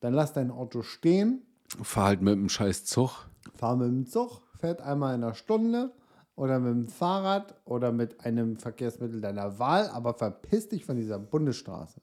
[0.00, 1.46] Dann lass dein Auto stehen,
[1.80, 3.30] Fahr halt mit dem scheiß Zug.
[3.54, 5.94] fahr mit dem Zug, fährt einmal in einer Stunde
[6.34, 11.18] oder mit dem Fahrrad oder mit einem Verkehrsmittel deiner Wahl, aber verpiss dich von dieser
[11.18, 12.02] Bundesstraße.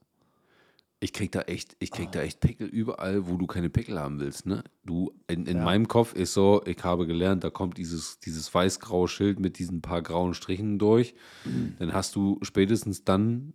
[1.02, 4.20] Ich krieg da echt, ich krieg da echt Pickel überall, wo du keine Pickel haben
[4.20, 4.64] willst, ne?
[4.84, 5.64] Du, in, in Ja.
[5.64, 9.82] meinem Kopf ist so, ich habe gelernt, da kommt dieses, dieses weiß-graue Schild mit diesen
[9.82, 11.16] paar grauen Strichen durch.
[11.78, 13.54] Dann hast du spätestens dann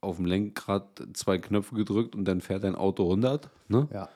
[0.00, 3.88] auf dem Lenkrad zwei Knöpfe gedrückt und dann fährt dein Auto 100, ne?
[3.92, 4.08] Ja.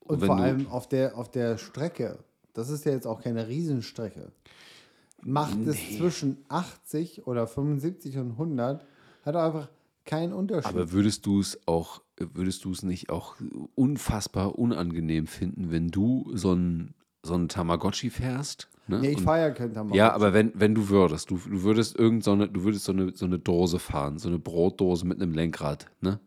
[0.00, 2.18] Und wenn vor allem auf der, auf der Strecke,
[2.54, 4.32] das ist ja jetzt auch keine Riesenstrecke,
[5.22, 8.84] macht es zwischen 80 oder 75 und 100,
[9.24, 9.68] hat einfach
[10.04, 10.70] keinen Unterschied.
[10.72, 12.00] Aber würdest du es auch,
[12.34, 13.36] würdest du es nicht auch
[13.74, 18.68] unfassbar unangenehm finden, wenn du so ein, so ein Tamagotchi fährst?
[18.86, 19.00] Ne?
[19.00, 19.98] nee, ich fahre ja kein Tamagotchi.
[19.98, 22.92] Ja, aber wenn, wenn du würdest, du, du würdest irgend so eine, du würdest so
[22.92, 26.20] eine, so eine Dose fahren, so eine Brotdose mit einem Lenkrad, ne?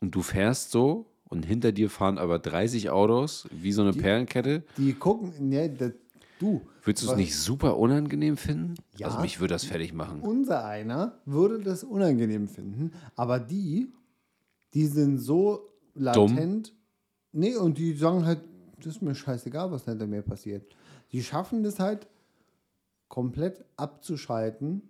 [0.00, 4.62] Und du fährst so und hinter dir fahren aber 30 Autos, wie so eine Perlenkette.
[4.76, 5.92] Die gucken, nee, das,
[6.38, 6.62] Du.
[6.82, 8.74] Würdest du es nicht super unangenehm finden?
[8.96, 9.06] Ja.
[9.06, 10.20] Also mich würde das fertig machen.
[10.20, 13.90] Unser einer würde das unangenehm finden, aber die,
[14.74, 16.74] die sind so latent.
[17.32, 18.40] Nee, und die sagen halt,
[18.78, 20.74] das ist mir scheißegal, was hinter mir passiert.
[21.12, 22.06] Die schaffen das halt
[23.08, 24.82] komplett abzuschalten.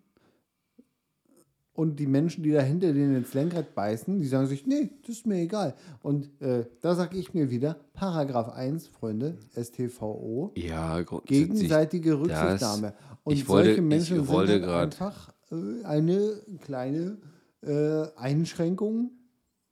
[1.73, 5.27] Und die Menschen, die dahinter denen ins Lenkrad beißen, die sagen sich, nee, das ist
[5.27, 5.75] mir egal.
[6.03, 12.95] Und äh, da sage ich mir wieder, Paragraph 1, Freunde, STVO, Ja, gegenseitige Rücksichtnahme.
[13.25, 17.19] Und ich wollte- solche Menschen ich wollte sind einfach äh, eine kleine
[17.61, 19.11] äh, Einschränkung.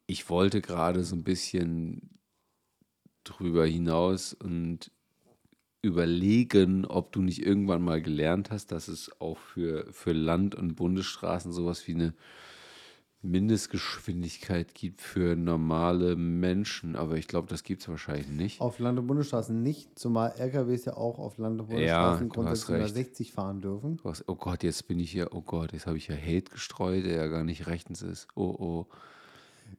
[0.06, 2.18] Ich wollte gerade so ein bisschen
[3.24, 4.90] drüber hinaus und
[5.82, 10.76] überlegen, ob du nicht irgendwann mal gelernt hast, dass es auch für, für Land- und
[10.76, 12.14] Bundesstraßen sowas wie eine
[13.24, 16.94] Mindestgeschwindigkeit gibt für normale Menschen.
[16.96, 18.60] Aber ich glaube, das gibt es wahrscheinlich nicht.
[18.60, 22.34] Auf Land- und Bundesstraßen nicht, zumal LKWs ja auch auf Land- und Ja, Bundesstraßen hast
[22.34, 22.94] grundsätzlich nur recht.
[22.94, 24.00] 60 fahren dürfen.
[24.04, 27.04] Hast, oh Gott, jetzt bin ich hier, oh Gott, jetzt habe ich ja Hate gestreut,
[27.04, 28.28] der ja gar nicht rechtens ist.
[28.34, 28.86] Oh, oh.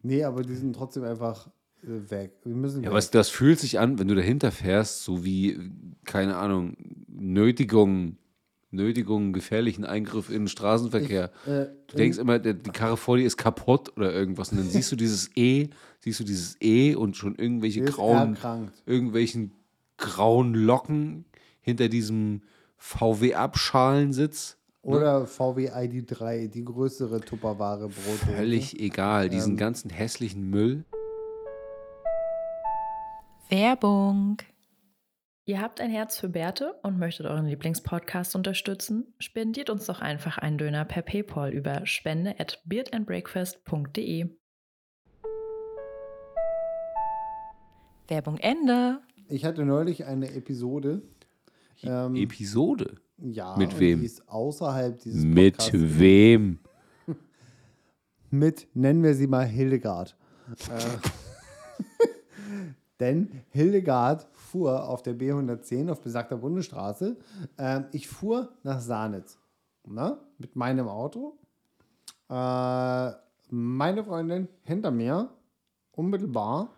[0.03, 1.47] Nee, aber die sind trotzdem einfach
[1.83, 2.33] äh, weg.
[2.43, 2.95] Wir müssen Ja, weg.
[2.95, 5.59] was, das fühlt sich an, wenn du dahinter fährst, so wie,
[6.05, 6.75] keine Ahnung,
[7.07, 8.17] Nötigung,
[8.71, 11.31] Nötigung, gefährlichen Eingriff in den Straßenverkehr.
[11.45, 14.51] äh, du denkst immer, der, die Karre vor dir ist kaputt oder irgendwas.
[14.51, 15.69] Und dann siehst du dieses E,
[16.01, 18.83] siehst du dieses E und schon irgendwelche Der ist grauen, erkrankt.
[18.85, 19.51] irgendwelchen
[19.97, 21.23] grauen Locken
[21.61, 22.41] hinter diesem
[22.77, 24.57] VW-Abschalensitz.
[24.85, 28.35] Oder VW ID3, die größere Tupperware Brot.
[28.35, 29.29] Völlig egal.
[29.29, 29.57] Diesen Ähm.
[29.57, 30.85] ganzen hässlichen Müll.
[33.49, 34.37] Werbung.
[35.47, 39.13] Ihr habt ein Herz für Bärte und möchtet euren Lieblingspodcast unterstützen?
[39.19, 44.29] Spendiert uns doch einfach einen Döner per PayPal über spende at beardandbreakfast.de.
[48.07, 48.99] Werbung Ende.
[49.29, 51.01] Ich hatte neulich eine Episode.
[51.83, 52.95] Ähm, Episode.
[53.17, 53.99] Ja, Mit wem?
[53.99, 55.99] Die ist außerhalb dieses Mit Podcasts.
[55.99, 56.59] wem?
[58.29, 60.15] mit, nennen wir sie mal Hildegard.
[60.69, 60.97] äh,
[62.99, 67.17] denn Hildegard fuhr auf der B110 auf besagter Bundesstraße.
[67.57, 69.37] Ähm, ich fuhr nach Sahnitz
[69.85, 71.37] ne, mit meinem Auto.
[72.29, 73.11] Äh,
[73.49, 75.29] meine Freundin hinter mir,
[75.91, 76.69] unmittelbar.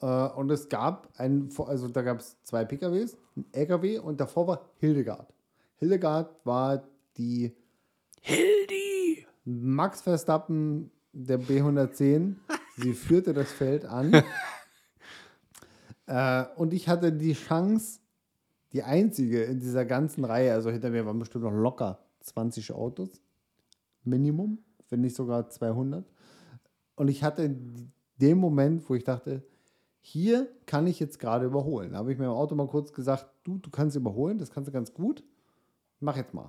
[0.00, 4.46] Äh, und es gab ein, also da gab es zwei PKWs, ein LKW und davor
[4.46, 5.32] war Hildegard.
[5.80, 7.56] Hildegard war die
[8.20, 9.26] Hildi!
[9.44, 12.34] Max Verstappen der B110.
[12.76, 14.12] Sie führte das Feld an.
[16.06, 18.00] äh, und ich hatte die Chance,
[18.74, 23.22] die einzige in dieser ganzen Reihe, also hinter mir waren bestimmt noch locker 20 Autos,
[24.04, 24.58] Minimum,
[24.90, 26.04] wenn nicht sogar 200.
[26.94, 27.56] Und ich hatte
[28.20, 29.42] den Moment, wo ich dachte,
[30.02, 31.92] hier kann ich jetzt gerade überholen.
[31.92, 34.68] Da habe ich mir im Auto mal kurz gesagt, du, du kannst überholen, das kannst
[34.68, 35.24] du ganz gut.
[36.00, 36.44] Mach jetzt mal.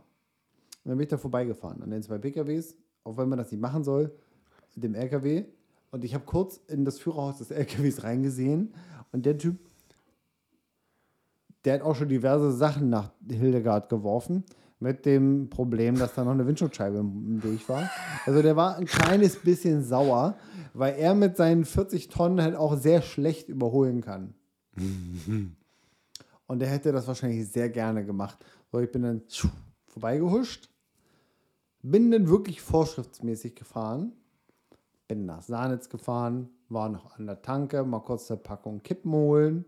[0.84, 3.62] Und dann bin ich da vorbeigefahren an den zwei PKWs, auch wenn man das nicht
[3.62, 4.12] machen soll,
[4.76, 5.46] dem LKW.
[5.92, 8.74] Und ich habe kurz in das Führerhaus des LKWs reingesehen
[9.12, 9.60] und der Typ,
[11.66, 14.44] der hat auch schon diverse Sachen nach Hildegard geworfen,
[14.80, 17.90] mit dem Problem, dass da noch eine Windschutzscheibe im Weg war.
[18.26, 20.38] Also der war ein kleines bisschen sauer,
[20.74, 24.34] weil er mit seinen 40 Tonnen halt auch sehr schlecht überholen kann.
[26.48, 28.44] Und er hätte das wahrscheinlich sehr gerne gemacht.
[28.72, 29.22] So, ich bin dann
[29.88, 30.70] vorbeigehuscht,
[31.82, 34.14] bin dann wirklich vorschriftsmäßig gefahren,
[35.10, 39.66] bin nach Sahnitz gefahren, war noch an der Tanke, mal kurz eine Packung Kippen holen.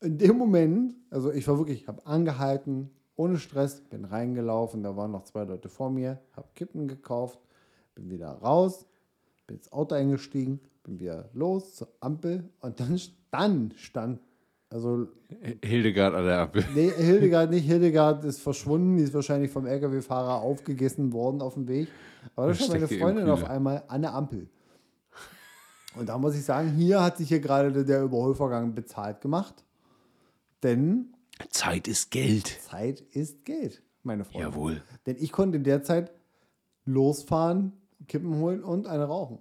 [0.00, 5.12] In dem Moment, also ich war wirklich, habe angehalten, ohne Stress, bin reingelaufen, da waren
[5.12, 7.38] noch zwei Leute vor mir, habe Kippen gekauft,
[7.94, 8.86] bin wieder raus,
[9.46, 14.20] bin ins Auto eingestiegen, bin wieder los zur Ampel und dann, dann stand,
[14.76, 15.08] also
[15.64, 16.64] Hildegard an der Ampel.
[16.74, 17.64] Nee, Hildegard nicht.
[17.66, 18.96] Hildegard ist verschwunden.
[18.98, 21.88] Die ist wahrscheinlich vom LKW-Fahrer aufgegessen worden auf dem Weg.
[22.36, 24.48] Aber da stand meine Freundin auf einmal an der Ampel.
[25.96, 29.64] Und da muss ich sagen, hier hat sich hier gerade der- der Überholvorgang bezahlt gemacht.
[30.62, 31.14] Denn
[31.50, 32.46] Zeit ist Geld.
[32.46, 34.48] Zeit ist Geld, meine Freunde.
[34.48, 34.82] Jawohl.
[35.06, 36.12] Denn ich konnte in der Zeit
[36.84, 37.72] losfahren,
[38.08, 39.38] Kippen holen und eine rauchen.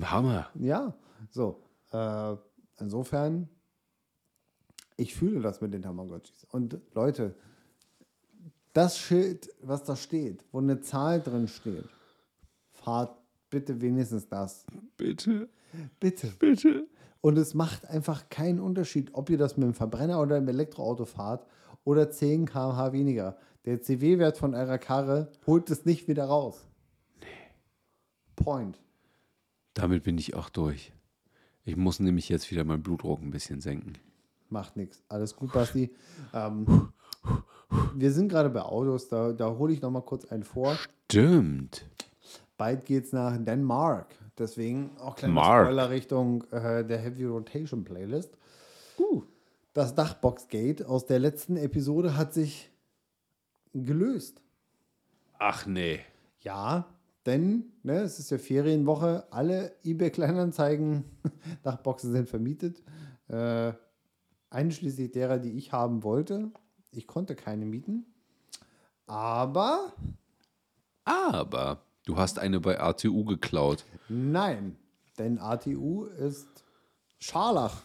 [0.00, 0.48] Hammer.
[0.54, 0.94] Ja,
[1.30, 1.60] so.
[1.92, 2.36] Äh,
[2.78, 3.48] insofern,
[4.98, 6.44] ich fühle das mit den Tamagotchis.
[6.50, 7.34] Und Leute,
[8.74, 11.88] das Schild, was da steht, wo eine Zahl drin steht,
[12.72, 13.16] fahrt
[13.48, 14.66] bitte wenigstens das.
[14.96, 15.48] Bitte,
[16.00, 16.32] Bitte.
[16.38, 16.86] bitte.
[17.20, 21.04] Und es macht einfach keinen Unterschied, ob ihr das mit dem Verbrenner oder im Elektroauto
[21.04, 21.46] fahrt
[21.84, 23.38] oder 10 km/h weniger.
[23.64, 26.66] Der CW-Wert von eurer Karre holt es nicht wieder raus.
[28.36, 28.80] Point.
[29.74, 30.92] Damit bin ich auch durch.
[31.64, 33.94] Ich muss nämlich jetzt wieder meinen Blutdruck ein bisschen senken.
[34.50, 35.02] Macht nichts.
[35.08, 35.94] Alles gut, Basti.
[36.32, 36.92] Ähm,
[37.94, 40.76] wir sind gerade bei Autos, da, da hole ich noch mal kurz einen vor.
[41.04, 41.84] Stimmt.
[42.56, 44.14] Bald geht's nach Dänemark.
[44.38, 45.66] Deswegen auch kleine Mark.
[45.66, 48.36] Spoiler Richtung äh, der Heavy Rotation Playlist.
[48.98, 49.22] Uh,
[49.74, 52.70] das Dachbox-Gate aus der letzten Episode hat sich
[53.74, 54.40] gelöst.
[55.38, 56.00] Ach nee.
[56.40, 56.86] Ja,
[57.26, 59.26] denn ne, es ist ja Ferienwoche.
[59.30, 61.04] Alle eBay Kleinanzeigen
[61.62, 62.82] Dachboxen sind vermietet.
[63.28, 63.72] Äh,
[64.50, 66.50] einschließlich derer, die ich haben wollte.
[66.90, 68.06] Ich konnte keine mieten.
[69.06, 69.92] Aber
[71.04, 73.84] Aber du hast eine bei ATU geklaut.
[74.08, 74.76] nein,
[75.18, 76.64] denn ATU ist
[77.18, 77.82] Scharlach.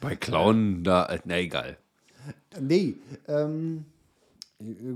[0.00, 1.78] Bei Klauen, da, na egal.
[2.60, 2.96] Nee,
[3.28, 3.84] ähm,
[4.58, 4.94] äh,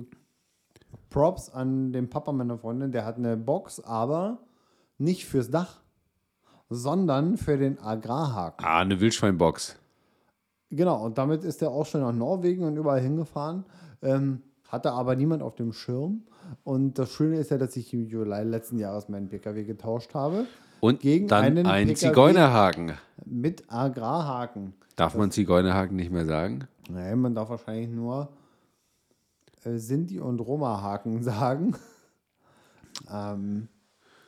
[1.10, 4.38] Props an den Papa meiner Freundin, der hat eine Box, aber
[4.98, 5.80] nicht fürs Dach,
[6.68, 8.64] sondern für den Agrarhaken.
[8.66, 9.76] Ah, eine Wildschweinbox.
[10.70, 13.64] Genau, und damit ist er auch schon nach Norwegen und überall hingefahren.
[14.02, 16.22] Ähm, hatte aber niemand auf dem Schirm.
[16.64, 20.46] Und das Schöne ist ja, dass ich im Juli letzten Jahres meinen PKW getauscht habe.
[20.80, 22.92] Und Gegen dann einen ein PKW Zigeunerhaken.
[23.24, 24.74] Mit Agrarhaken.
[24.96, 26.66] Darf man Zigeunerhaken nicht mehr sagen?
[26.90, 28.28] Nein, man darf wahrscheinlich nur
[29.64, 31.76] äh, Sinti und Roma-Haken sagen.
[33.12, 33.68] ähm,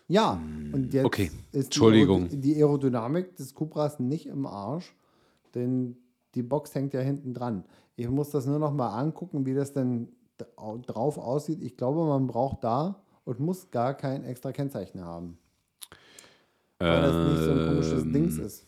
[0.06, 0.40] ja,
[0.72, 1.30] und jetzt okay.
[1.52, 1.80] ist die.
[1.80, 4.94] Aerodynamik- die Aerodynamik des Cupras nicht im Arsch,
[5.54, 5.96] denn
[6.34, 7.64] die Box hängt ja hinten dran.
[7.96, 10.08] Ich muss das nur noch mal angucken, wie das denn
[10.86, 11.60] drauf aussieht.
[11.62, 15.38] Ich glaube, man braucht da und muss gar kein extra Kennzeichen haben.
[16.78, 18.64] Weil das nicht so ein komisches Ähm, Dings ist.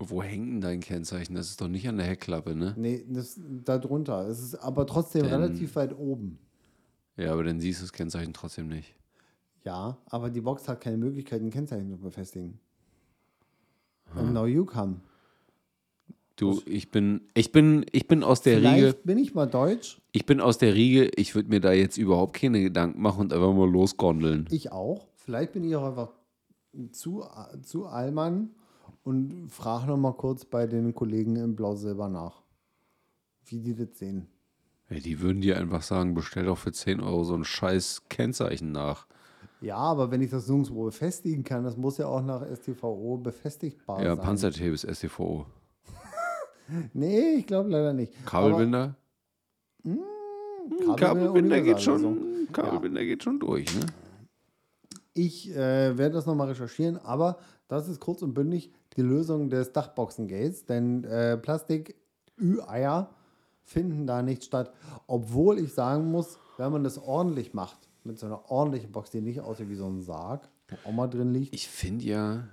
[0.00, 1.34] Wo hängt denn dein Kennzeichen?
[1.34, 2.74] Das ist doch nicht an der Heckklappe, ne?
[2.76, 4.26] Nee, das da drunter.
[4.28, 6.38] Es ist aber trotzdem Denn- relativ weit oben.
[7.16, 8.94] Ja, aber dann siehst du das Kennzeichen trotzdem nicht.
[9.64, 12.58] Ja, aber die Box hat keine Möglichkeit, ein Kennzeichen zu befestigen.
[14.14, 15.00] And now you come.
[16.38, 20.00] Du, ich bin, ich bin, ich bin aus der Vielleicht Riege, bin ich mal deutsch.
[20.12, 23.32] ich bin aus der Riege, ich würde mir da jetzt überhaupt keine Gedanken machen und
[23.32, 24.46] einfach mal losgondeln.
[24.50, 25.08] Ich auch.
[25.16, 26.12] Vielleicht bin ich auch einfach
[26.92, 27.24] zu,
[27.62, 28.50] zu Allmann
[29.02, 32.42] und frage noch mal kurz bei den Kollegen im Blau-Silber nach,
[33.46, 34.28] wie die das sehen.
[34.88, 38.70] Ey, die würden dir einfach sagen, bestell doch für 10 Euro so ein scheiß Kennzeichen
[38.72, 39.06] nach.
[39.60, 44.02] Ja, aber wenn ich das nirgendwo befestigen kann, das muss ja auch nach STVO befestigbar
[44.04, 44.24] Ja, sein.
[44.24, 45.44] Panzertape ist STVO.
[46.92, 48.12] Nee, ich glaube leider nicht.
[48.26, 48.94] Kabelbinder?
[49.84, 52.52] Aber Hm, Kabelbinder geht schon, Universallösung.
[52.52, 53.86] Kabelbinder geht schon durch, ne?
[55.14, 59.72] Ich äh, werde das nochmal recherchieren, aber das ist kurz und bündig die Lösung des
[59.72, 63.10] Dachboxengates, denn äh, Plastik-Ü-Eier
[63.64, 64.72] finden da nicht statt.
[65.06, 69.20] Obwohl ich sagen muss, wenn man das ordentlich macht, mit so einer ordentlichen Box, die
[69.20, 71.54] nicht aussieht wie so ein Sarg, wo auch mal drin liegt.
[71.54, 72.44] Ich finde ja,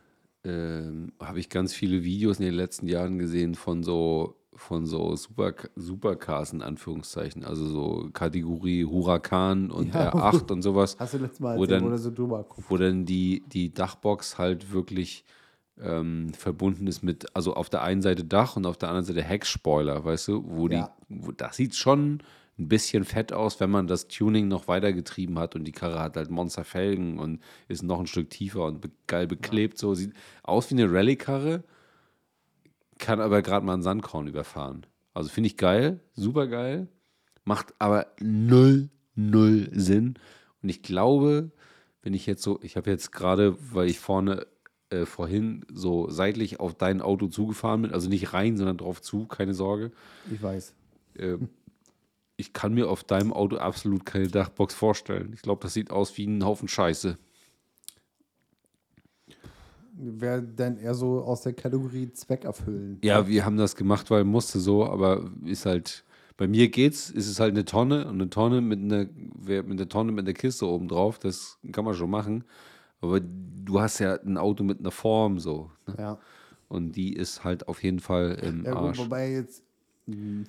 [0.46, 5.18] ähm, habe ich ganz viele Videos in den letzten Jahren gesehen von so von so
[5.18, 10.14] Super, Supercars in Anführungszeichen, also so Kategorie Huracan und Ja.
[10.14, 13.44] R8 und sowas, Hast du letztes Mal Wo dann- du so drüber wo dann die,
[13.52, 15.26] die Dachbox halt wirklich
[15.82, 19.22] ähm, verbunden ist mit, also auf der einen Seite Dach und auf der anderen Seite
[19.24, 20.96] Heckspoiler, weißt du, wo die, Ja.
[21.10, 22.20] wo, das sieht schon
[22.58, 26.16] ein bisschen fett aus, wenn man das Tuning noch weitergetrieben hat und die Karre hat
[26.16, 30.14] halt Monsterfelgen und ist noch ein Stück tiefer und geil beklebt, so sieht
[30.44, 31.64] aus wie eine Rallye-Karre,
[32.98, 34.86] kann aber gerade mal einen Sandkorn überfahren.
[35.14, 36.88] Also finde ich geil, super geil,
[37.44, 40.16] macht aber null, null Sinn.
[40.62, 41.52] Und ich glaube,
[42.04, 44.48] wenn ich jetzt so, ich habe jetzt gerade, weil ich vorne
[44.90, 49.26] äh, vorhin so seitlich auf dein Auto zugefahren bin, also nicht rein, sondern drauf zu,
[49.26, 49.92] keine Sorge.
[50.32, 50.74] Ich weiß.
[51.16, 51.38] Äh,
[52.38, 55.32] ich kann mir auf deinem Auto absolut keine Dachbox vorstellen.
[55.34, 57.18] Ich glaube, das sieht aus wie ein Haufen Scheiße.
[59.98, 63.00] Wäre dann eher so aus der Kategorie Zweck erfüllen.
[63.02, 66.04] Ja, wir haben das gemacht, weil musste so, aber ist halt,
[66.36, 69.06] bei mir geht's, ist es halt eine Tonne und eine Tonne mit einer,
[69.46, 72.44] mit einer Tonne mit einer Kiste oben drauf, das kann man schon machen.
[73.00, 75.72] Aber du hast ja ein Auto mit einer Form so.
[75.88, 75.96] Ne?
[75.98, 76.20] Ja.
[76.68, 78.98] Und die ist halt auf jeden Fall im Ja, gut, Arsch.
[78.98, 79.64] wobei jetzt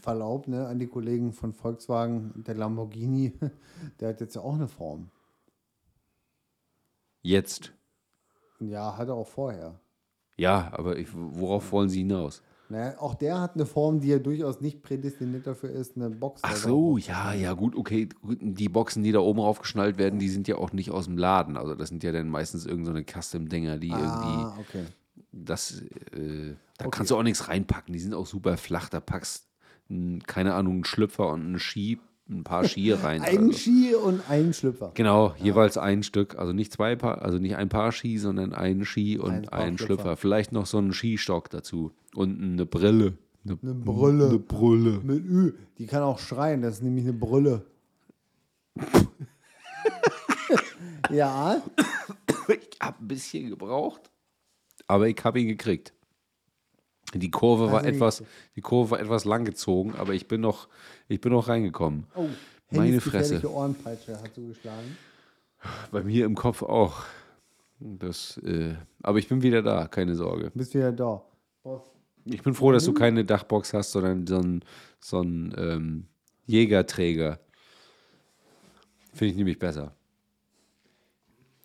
[0.01, 3.33] Verlaub ne, an die Kollegen von Volkswagen, der Lamborghini,
[4.00, 5.11] der hat jetzt ja auch eine Form.
[7.23, 7.73] Jetzt.
[8.61, 9.81] Ja, hat er auch vorher.
[10.37, 12.42] Ja, aber ich, worauf wollen sie hinaus?
[12.69, 16.42] Naja, auch der hat eine Form, die ja durchaus nicht prädestiniert dafür ist, eine Box.
[16.44, 18.09] Ach so, ja, ja, gut, okay.
[18.23, 21.57] Die Boxen, die da oben raufgeschnallt werden, die sind ja auch nicht aus dem Laden.
[21.57, 24.85] Also das sind ja dann meistens irgendeine so Custom-Dinger, die irgendwie Ah, okay.
[25.44, 25.82] Das,
[26.12, 26.96] äh, da Okay.
[26.98, 27.92] kannst du auch nichts reinpacken.
[27.92, 28.88] Die sind auch super flach.
[28.88, 29.46] Da packst,
[29.88, 33.22] n, keine Ahnung, einen Schlüpfer und einen Ski, ein paar Ski rein.
[33.22, 33.58] Ein oder so.
[33.58, 34.90] Ski und ein Schlüpfer.
[34.94, 36.37] Genau, jeweils ein Stück.
[36.38, 39.44] Also nicht zwei Paar, also nicht ein Paar Ski, sondern ein Ski und Ein ein,
[39.48, 39.87] Paar Schlüpfer.
[39.87, 40.16] Schlüpfer.
[40.16, 43.14] Vielleicht noch so einen Skistock dazu und eine Brille.
[43.44, 44.28] Eine, Eine Brille.
[44.28, 45.00] Eine Brille.
[45.04, 45.52] Mit Ü.
[45.78, 47.64] Die kann auch schreien, das ist nämlich eine Brille.
[51.10, 51.62] ja,
[52.48, 54.10] Ich habe ein bisschen gebraucht,
[54.87, 55.92] aber ich habe ihn gekriegt.
[57.14, 58.24] Die Kurve war etwas,
[58.56, 60.68] die Kurve war etwas langgezogen, aber ich bin noch,
[61.08, 62.06] ich bin noch reingekommen.
[62.16, 62.26] oh,
[62.70, 63.48] Meine Fresse.
[63.48, 64.96] Ohrenpeitsche hat zugeschlagen.
[65.92, 67.04] Bei mir im Kopf auch.
[67.78, 70.50] Das, äh, aber ich bin wieder da, keine Sorge.
[70.54, 71.22] Bist wieder da.
[71.62, 71.82] Boss.
[72.24, 74.64] Ich bin froh, dass du keine Dachbox hast, sondern so einen
[74.98, 76.06] so einen, ähm,
[76.46, 77.40] Jägerträger.
[79.12, 79.94] Finde ich nämlich besser.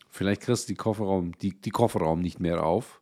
[0.08, 3.01] Vielleicht kriegst du die Kofferraum, die, die Kofferraum nicht mehr auf.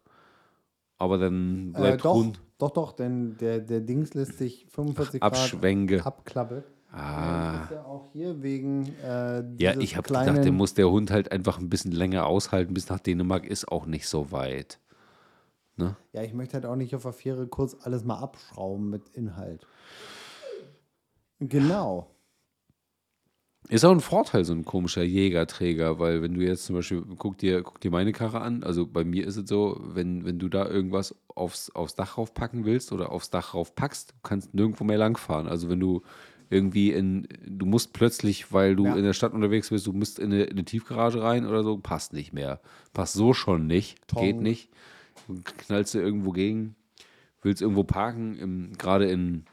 [1.00, 5.20] Aber dann Äh, bleibt doch, rund doch, doch, denn der, der Dings lässt sich 45
[5.20, 6.04] Grad Abschwenke.
[6.04, 6.62] abklappen.
[6.92, 7.68] Ah.
[7.70, 11.58] Ja auch hier wegen äh, Ja, ich habe gedacht, der muss der Hund halt einfach
[11.58, 12.74] ein bisschen länger aushalten.
[12.74, 14.78] Bis nach Dänemark ist auch nicht so weit.
[16.12, 19.66] Ja, ich möchte halt auch nicht auf der Fähre kurz alles mal abschrauben mit Inhalt.
[21.38, 22.10] Genau.
[23.70, 27.38] Ist auch ein Vorteil, so ein komischer Jägerträger, weil wenn du jetzt zum Beispiel, guck
[27.38, 30.48] dir, guck dir meine Karre an, also bei mir ist es so, wenn, wenn du
[30.48, 34.98] da irgendwas aufs, aufs Dach raufpacken willst oder aufs Dach raufpackst, du kannst nirgendwo mehr
[34.98, 35.46] langfahren.
[35.46, 36.02] Also wenn du
[36.50, 38.96] irgendwie in, du musst plötzlich, weil du Ja.
[38.96, 41.78] in der Stadt unterwegs bist, du musst in eine, in eine Tiefgarage rein oder so,
[41.78, 42.60] passt nicht mehr.
[42.92, 44.20] Passt so schon nicht, Tong.
[44.24, 44.68] geht nicht.
[45.28, 46.74] Du knallst du irgendwo gegen,
[47.42, 49.44] willst irgendwo parken, gerade in,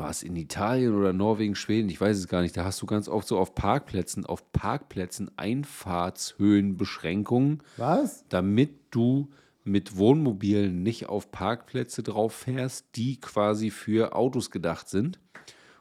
[0.00, 2.86] war es in Italien oder Norwegen, Schweden, ich weiß es gar nicht, da hast du
[2.86, 8.24] ganz oft so auf Parkplätzen, auf Parkplätzen Einfahrtshöhenbeschränkungen, Was?
[8.30, 9.28] damit du
[9.62, 15.20] mit Wohnmobilen nicht auf Parkplätze drauf fährst, die quasi für Autos gedacht sind.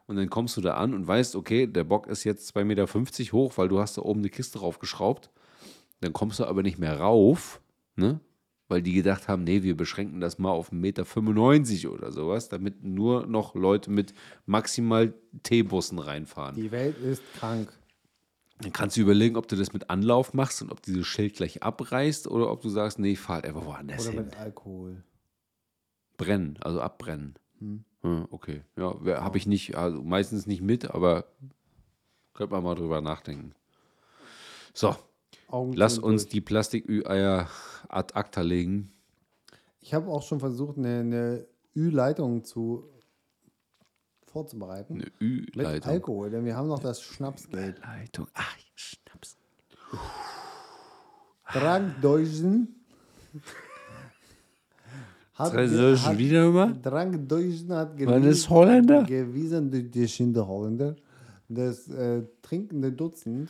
[0.06, 2.86] Und dann kommst du da an und weißt, okay, der Bock ist jetzt 2,50 Meter
[3.32, 5.30] hoch, weil du hast da oben eine Kiste raufgeschraubt.
[6.02, 7.62] Dann kommst du aber nicht mehr rauf,
[7.96, 8.20] ne?
[8.70, 12.84] Weil die gedacht haben, nee, wir beschränken das mal auf 1,95 Meter oder sowas, damit
[12.84, 14.14] nur noch Leute mit
[14.46, 15.14] maximal
[15.44, 16.56] T-Bussen reinfahren.
[16.56, 17.74] Die Welt ist krank.
[18.60, 21.64] Dann kannst du überlegen, ob du das mit Anlauf machst und ob dieses Schild gleich
[21.64, 24.26] abreißt oder ob du sagst, nee, fahr halt einfach woanders Oder hin.
[24.26, 25.04] mit Alkohol.
[26.18, 27.36] Brennen, also abbrennen.
[27.60, 27.84] Hm.
[28.02, 31.26] Hm, okay, ja, habe ich nicht, also meistens nicht mit, aber
[32.34, 33.54] könnte man mal drüber nachdenken.
[34.74, 34.96] So,
[35.52, 36.32] Augen lass uns durch.
[36.32, 37.48] die Plastik-Ü-Eier
[37.88, 38.92] ad acta legen.
[39.82, 42.84] Ich habe auch schon versucht, eine, eine Ü-Leitung zu
[44.28, 44.96] vorzubereiten.
[44.96, 45.92] Eine Mit Ü-Leitung.
[45.92, 47.80] Alkohol, denn wir haben noch das Schnapsgeld.
[47.82, 48.28] Leitung.
[48.34, 49.38] Ach, Schnaps.
[51.52, 52.76] Drankdeuschen.
[55.34, 56.78] Hat, ist schon wieder mal?
[56.82, 59.04] Drankdeuschen hat War das Holländer?
[59.04, 60.98] gewiesen durch die Schinde Holländer.
[61.48, 63.50] Das äh, trinkende Dutzend.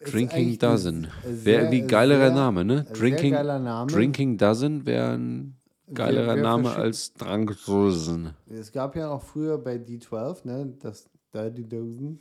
[0.00, 1.08] Drinking Dozen.
[1.24, 2.84] Wäre wie geilerer sehr- Name, ne?
[2.92, 3.90] Drinking, Name.
[3.90, 5.56] Drinking Dozen wäre ein
[5.92, 8.34] geilerer wär Name als Drankdosen.
[8.48, 12.20] Es gab ja auch früher bei D12, ne, das Dirty Dozen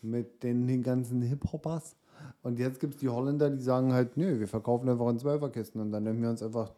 [0.00, 1.96] mit den ganzen Hip-Hoppers.
[2.42, 5.80] Und jetzt gibt es die Holländer, die sagen halt, nö, wir verkaufen einfach in Zwölferkisten
[5.80, 6.72] und dann nennen wir uns einfach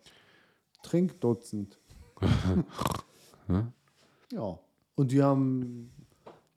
[0.83, 1.79] Trinkdutzend.
[4.33, 4.59] ja.
[4.95, 5.91] Und die haben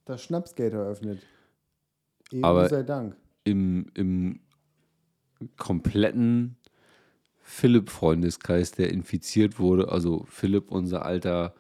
[0.06, 1.22] das Schnapsgate eröffnet.
[2.34, 3.16] EU Aber- sei Dank.
[3.44, 4.40] Im, Im
[5.58, 6.58] kompletten
[7.42, 11.54] Philipp-Freundeskreis, der infiziert wurde, also Philipp, unser alter,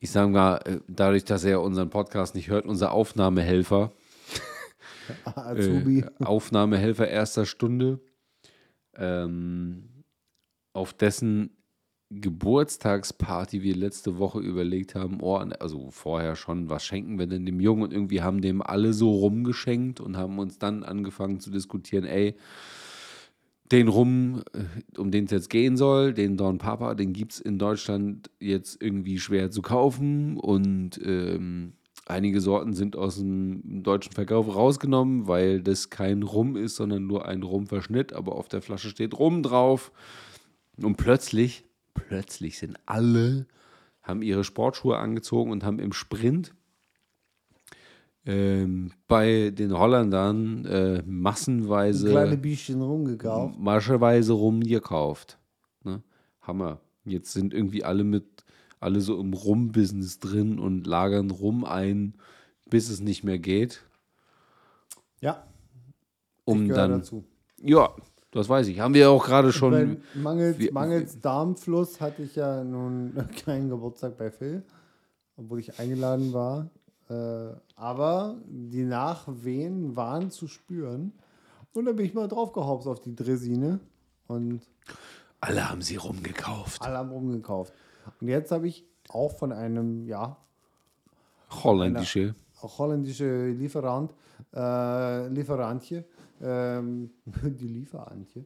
[0.00, 3.92] ich sage mal, äh, dadurch, dass er unseren Podcast nicht hört, unser Aufnahmehelfer,
[5.24, 6.00] Azubi.
[6.00, 8.00] äh, Aufnahmehelfer erster Stunde,
[8.96, 10.04] ähm,
[10.72, 11.57] auf dessen
[12.10, 17.60] Geburtstagsparty wir letzte Woche überlegt haben, oh, also vorher schon, was schenken wir denn dem
[17.60, 17.82] Jungen?
[17.82, 22.34] Und irgendwie haben dem alle so rumgeschenkt und haben uns dann angefangen zu diskutieren, ey,
[23.70, 27.40] den Rum, äh, um den es jetzt gehen soll, den Don Papa, den gibt es
[27.40, 31.74] in Deutschland jetzt irgendwie schwer zu kaufen und ähm,
[32.06, 37.26] einige Sorten sind aus dem deutschen Verkauf rausgenommen, weil das kein Rum ist, sondern nur
[37.26, 39.92] ein Rumverschnitt, aber auf der Flasche steht Rum drauf.
[40.80, 41.64] Und plötzlich,
[41.98, 43.46] plötzlich sind alle,
[44.02, 46.54] haben ihre Sportschuhe angezogen und haben im Sprint
[48.26, 53.58] ähm, bei den Holländern äh, massenweise Kleine Biestchen rumgekauft.
[53.58, 55.38] mascheweise rumgekauft.
[55.84, 56.02] Ne?
[56.42, 56.80] Hammer.
[57.04, 58.44] Jetzt sind irgendwie alle mit,
[58.80, 62.14] alle so im Rum-Business drin und lagern Rum ein,
[62.68, 63.82] bis es nicht mehr geht.
[65.20, 65.46] Ja,
[66.44, 66.90] Um dann.
[66.90, 67.24] dazu.
[67.62, 67.94] Ja,
[68.30, 68.80] das weiß ich.
[68.80, 69.72] Haben wir auch gerade schon.
[69.72, 73.12] Weil mangels, wir- mangels Darmfluss hatte ich ja nun
[73.44, 74.62] keinen Geburtstag bei Phil,
[75.36, 76.68] obwohl ich eingeladen war.
[77.10, 81.12] Äh, aber die Nachwehen waren zu spüren.
[81.74, 83.80] Und da bin ich mal draufgehopst auf die Dresine.
[84.26, 84.60] Und
[85.40, 86.82] Alle haben sie rumgekauft.
[86.82, 87.72] Alle haben rumgekauft.
[88.20, 90.36] Und jetzt habe ich auch von einem, ja,
[91.50, 92.34] Holländische.
[92.60, 94.12] holländische Lieferant,
[94.54, 96.04] äh, Lieferantje,
[96.40, 98.42] ähm, die Lieferantje,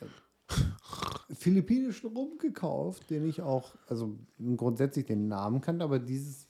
[0.00, 4.16] äh, philippinischen Rum gekauft, den ich auch, also
[4.56, 6.46] grundsätzlich den Namen kannte, aber dieses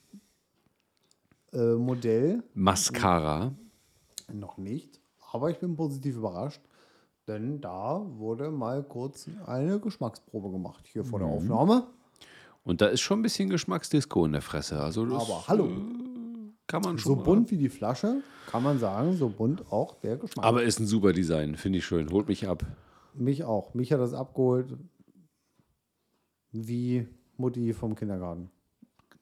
[1.52, 3.52] äh, Modell Mascara.
[4.32, 5.00] noch nicht.
[5.32, 6.62] Aber ich bin positiv überrascht,
[7.26, 11.86] denn da wurde mal kurz eine Geschmacksprobe gemacht hier vor der Aufnahme.
[12.64, 14.80] Und da ist schon ein bisschen Geschmacksdisco in der Fresse.
[14.80, 15.70] Also das Aber hallo,
[16.68, 17.16] kann man schon.
[17.16, 20.44] so bunt wie die Flasche, kann man sagen, so bunt auch der Geschmack.
[20.44, 22.10] Aber ist ein super Design, finde ich schön.
[22.10, 22.64] Holt mich ab.
[23.14, 23.74] Mich auch.
[23.74, 24.76] Mich hat das abgeholt
[26.52, 28.50] wie Mutti vom Kindergarten.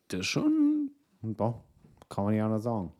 [0.08, 0.90] Das ist schon.
[1.22, 1.62] Und doch,
[2.08, 2.92] kann man nicht anders sagen.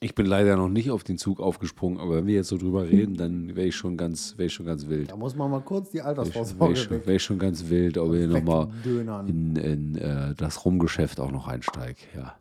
[0.00, 2.84] Ich bin leider noch nicht auf den Zug aufgesprungen, aber wenn wir jetzt so drüber
[2.90, 5.10] reden, dann wäre ich schon ganz, wäre ich schon ganz wild.
[5.10, 7.68] Da muss man mal kurz die Wäre ich, wär Altersvorsorge ich, wär ich schon ganz
[7.68, 8.68] wild, ob ich nochmal
[9.26, 12.00] in, in äh, das Rumgeschäft auch noch einsteige.
[12.14, 12.36] Ja.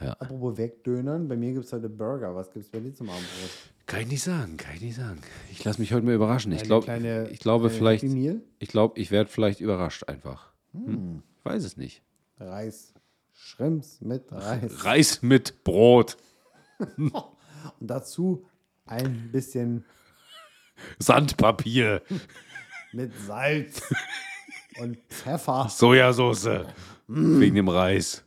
[0.00, 2.34] Apropos wegdönern, bei mir gibt es heute Burger.
[2.34, 3.50] Was gibt es bei dir zum Abendbrot?
[3.86, 5.20] Kann ich nicht sagen, kann ich nicht sagen.
[5.50, 6.52] Ich lasse mich heute mal überraschen.
[6.52, 10.52] Ich, glaub, kleine- ich glaube vielleicht, ich glaube, ich werde vielleicht überrascht einfach.
[10.72, 11.22] Hm.
[11.38, 12.02] Ich weiß es nicht.
[12.38, 12.94] Reis.
[13.32, 14.84] Shrimps mit Reis.
[14.84, 16.16] Reis mit Brot,
[16.96, 17.12] Und
[17.80, 18.46] dazu
[18.86, 19.84] ein bisschen
[20.98, 22.02] Sandpapier,
[22.92, 23.82] mit Salz
[24.80, 25.68] und Pfeffer.
[25.68, 26.64] Sojasauce
[27.06, 28.24] wegen dem Reis.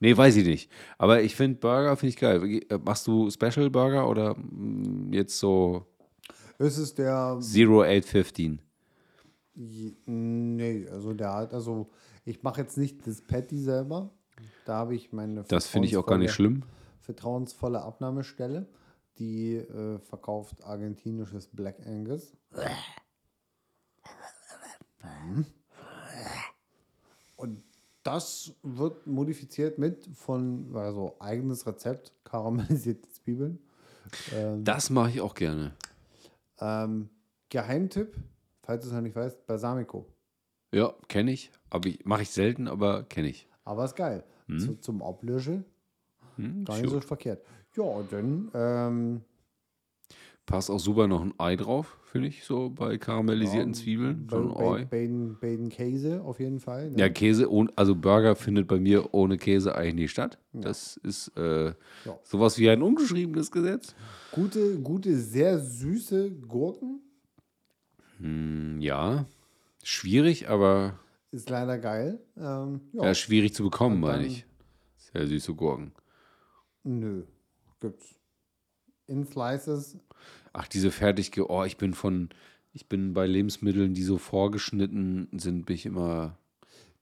[0.00, 0.70] Nee, weiß ich nicht.
[0.98, 2.62] Aber ich finde Burger finde ich geil.
[2.68, 5.86] Äh, Machst du Special Burger oder mm, jetzt so
[6.58, 7.38] Es ist der.
[7.40, 8.60] 0815?
[10.06, 11.88] Nee, also der hat, also
[12.24, 14.10] ich mache jetzt nicht das Patty selber.
[14.64, 16.64] Da habe ich meine Das finde ich auch gar nicht schlimm.
[17.00, 18.66] Vertrauensvolle Abnahmestelle.
[19.18, 22.36] Die äh, verkauft argentinisches Black Angus.
[25.02, 25.46] Mhm.
[27.36, 27.62] Und
[28.04, 33.58] das wird modifiziert mit von, also eigenes Rezept, karamellisierte Zwiebeln.
[34.62, 35.72] Das mache ich auch gerne.
[36.60, 37.08] Ähm,
[37.48, 38.14] Geheimtipp,
[38.62, 40.06] falls du es noch nicht weißt, Balsamico.
[40.72, 41.50] Ja, kenne ich.
[41.70, 43.48] Aber ich, mache ich selten, aber kenne ich.
[43.64, 44.22] Aber ist geil.
[44.58, 45.64] Zu, zum Ablöschen
[46.36, 47.02] Hm, gar nicht so sure.
[47.02, 47.44] verkehrt.
[47.76, 49.20] Ja, dann ähm,
[50.46, 54.28] Passt auch super noch ein Ei drauf, finde ich, so bei karamellisierten Zwiebeln.
[54.30, 54.84] So ein Ei.
[54.84, 56.90] Baden, Baden Käse auf jeden Fall.
[56.90, 56.98] Ne?
[56.98, 60.38] Ja, Käse, ohne, also Burger findet bei mir ohne Käse eigentlich nicht statt.
[60.52, 61.74] Das ist äh, Ja.
[62.22, 63.94] sowas wie ein ungeschriebenes Gesetz.
[64.32, 67.00] Gute, gute, sehr süße Gurken.
[68.18, 69.24] Hm, ja,
[69.82, 70.98] schwierig, aber
[71.30, 72.20] Ist leider geil.
[72.36, 74.44] Ähm, ja, ja, schwierig zu bekommen, Und meine ich.
[74.98, 75.92] Sehr süße Gurken.
[76.82, 77.22] nö.
[77.80, 78.13] Gibt's.
[79.06, 79.96] In Slices.
[80.52, 82.30] Ach, diese fertige, oh, ich bin von,
[82.72, 86.36] ich bin bei Lebensmitteln, die so vorgeschnitten sind, bin ich immer,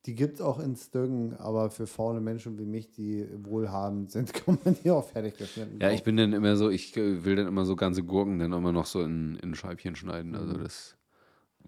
[0.07, 4.33] Die gibt es auch in Stöcken, aber für faule Menschen wie mich, die wohlhabend sind,
[4.35, 7.37] kann man die auch fertig geschnitten ja, ich bin dann immer so, ich äh, will
[7.37, 10.35] dann immer so ganze Gurken dann immer noch so in, in Scheibchen schneiden.
[10.35, 10.97] Also das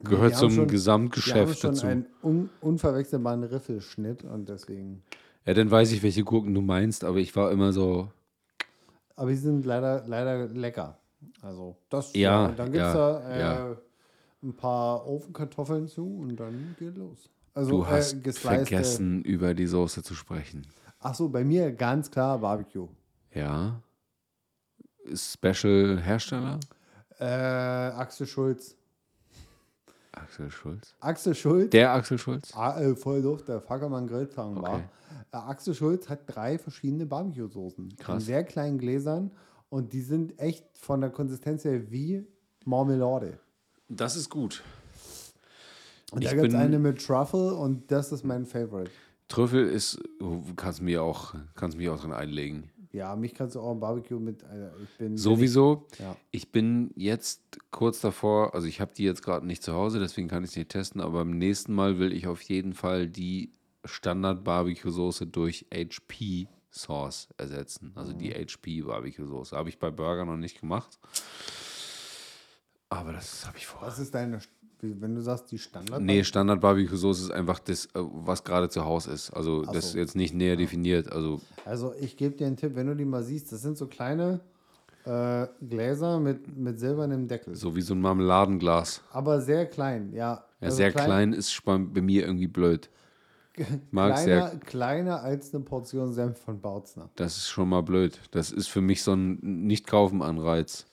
[0.03, 0.37] gehört Mhm.
[0.37, 1.87] haben zum schon- Wir haben Gesamtgeschäft schon dazu.
[1.87, 5.03] einen un unverwechselbaren Riffelschnitt und deswegen.
[5.47, 8.11] Ja, dann weiß ich, welche Gurken du meinst, aber ich war immer so,
[9.17, 10.99] Aber die sind leider, leider lecker.
[11.43, 13.77] Also das Ja, dann gibt es ja, da äh, ja.
[14.43, 17.31] ein paar Ofenkartoffeln zu und dann geht los.
[17.55, 20.67] Also du hast äh, vergessen, über die Soße zu sprechen.
[20.99, 22.89] Ach so, bei mir ganz klar Barbecue.
[23.33, 23.81] Ja.
[25.15, 26.59] Special Hersteller?
[27.21, 28.77] Äh, Axel Schulz.
[30.25, 30.95] Axel Schulz.
[31.01, 31.71] Axel Schulz.
[31.71, 32.51] Der Axel Schulz?
[32.55, 34.75] Ah, äh, voll doof, der Fackelmann Grillzangen war.
[34.77, 34.85] Okay.
[35.33, 37.91] Äh, Axel Schulz hat drei verschiedene Barbecue-Soßen.
[37.91, 38.25] In Krass.
[38.25, 39.31] sehr kleinen Gläsern
[39.69, 42.27] und die sind echt von der Konsistenz her wie
[42.65, 43.39] Marmelade.
[43.89, 44.63] Das ist gut.
[46.11, 48.91] Und Ich da gibt es eine mit Truffle und das ist mein Favorite.
[49.29, 52.71] Trüffel ist, du kannst mir auch, kannst mich auch drin einlegen.
[52.95, 54.45] Ja, mich kannst du auch im Barbecue mit.
[54.45, 55.89] Alter, ich bin Sowieso.
[55.99, 56.17] Ja.
[56.31, 57.43] Ich bin jetzt
[57.73, 60.57] kurz davor, also ich habe die jetzt gerade nicht zu Hause, deswegen kann ich es
[60.57, 63.53] nicht testen, aber beim nächsten Mal will ich auf jeden Fall die
[63.85, 67.91] Standard-Barbecue-Soße durch HP-Sauce ersetzen.
[67.97, 69.57] Also die HP-Barbecue-Soße.
[69.57, 71.01] Habe ich bei Burger noch nicht gemacht.
[72.91, 73.83] Aber das habe ich vor.
[73.83, 74.39] Was ist deine,
[74.81, 76.03] wenn du sagst, die Standard?
[76.03, 79.31] Nee, Standard-Barbecue-Soße ist einfach das, äh, was gerade zu Hause ist.
[79.31, 79.99] Also das ist so.
[79.99, 81.11] jetzt nicht näher definiert.
[81.11, 83.87] Also Also ich gebe dir einen Tipp, wenn du die mal siehst, das sind so
[83.87, 84.41] kleine
[85.05, 87.55] äh, Gläser mit, mit silbernem Deckel.
[87.55, 89.03] so wie so ein Marmeladenglas.
[89.13, 90.19] Aber sehr klein, ja.
[90.35, 92.89] Ja, Also sehr klein, ist bei, bei mir irgendwie blöd.
[93.93, 97.09] Mag Kleiner, sehr, kleiner als eine Portion Senf von Bautzner.
[97.17, 98.19] das ist schon mal blöd.
[98.33, 100.87] Das ist für mich so ein Nicht-Kaufen-Anreiz.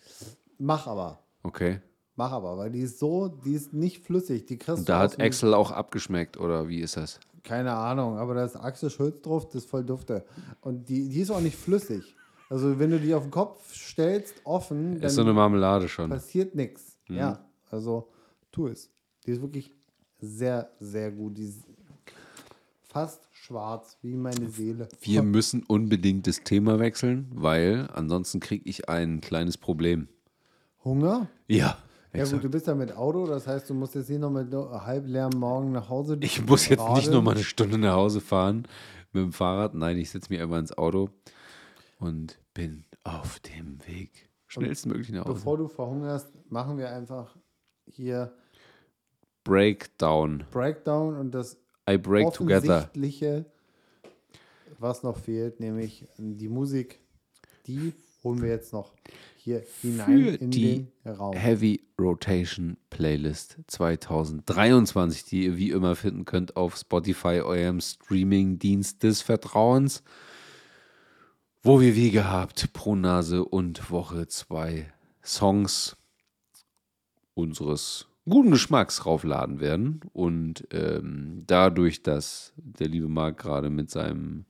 [0.59, 1.19] Mach aber.
[1.41, 1.79] Okay.
[2.21, 4.45] Mach aber, weil die ist so, die ist nicht flüssig.
[4.45, 7.19] Die kriegst Und da hat Axel auch abgeschmeckt, oder wie ist das?
[7.41, 10.23] Keine Ahnung, aber da ist Axel Schulz drauf, das ist voll dufte.
[10.61, 12.15] Und die, die ist auch nicht flüssig.
[12.47, 16.11] Also wenn du die auf den Kopf stellst, offen, Ist so eine Marmelade schon.
[16.11, 16.99] passiert nichts.
[17.07, 17.15] Mhm.
[17.17, 18.11] Ja, also
[18.51, 18.91] tu es.
[19.25, 19.71] Die ist wirklich
[20.19, 21.39] sehr, sehr gut.
[21.39, 21.63] Die ist
[22.83, 24.89] fast schwarz, wie meine Seele.
[24.99, 30.07] Wir müssen unbedingt das Thema wechseln, weil ansonsten kriege ich ein kleines Problem.
[30.83, 31.27] Hunger?
[31.47, 31.79] Ja.
[32.13, 34.53] Ja gut, du bist ja mit Auto, das heißt, du musst jetzt nicht noch mit
[34.53, 36.17] halb leerem Morgen nach Hause.
[36.19, 37.13] Ich muss jetzt nicht radeln.
[37.13, 38.67] noch mal eine Stunde nach Hause fahren
[39.13, 39.73] mit dem Fahrrad.
[39.73, 41.09] Nein, ich setze mich einfach ins Auto
[41.99, 44.29] und bin auf dem Weg.
[44.47, 45.33] Schnellstmöglich nach Hause.
[45.35, 47.37] Bevor du verhungerst, machen wir einfach
[47.85, 48.33] hier
[49.45, 50.43] Breakdown.
[50.51, 51.57] Breakdown und das
[51.89, 52.77] I break together.
[52.77, 53.45] Offensichtliche,
[54.77, 56.99] was noch fehlt, nämlich die Musik,
[57.67, 57.93] die
[58.23, 58.93] holen wir jetzt noch
[59.37, 61.35] hier hinein Für in die den Raum.
[61.35, 69.21] Heavy Rotation Playlist 2023, die ihr wie immer finden könnt auf Spotify, eurem Streaming-Dienst des
[69.21, 70.03] Vertrauens,
[71.63, 74.91] wo wir wie gehabt pro Nase und Woche zwei
[75.23, 75.97] Songs
[77.33, 80.01] unseres guten Geschmacks raufladen werden.
[80.13, 84.45] Und ähm, dadurch, dass der liebe Marc gerade mit seinem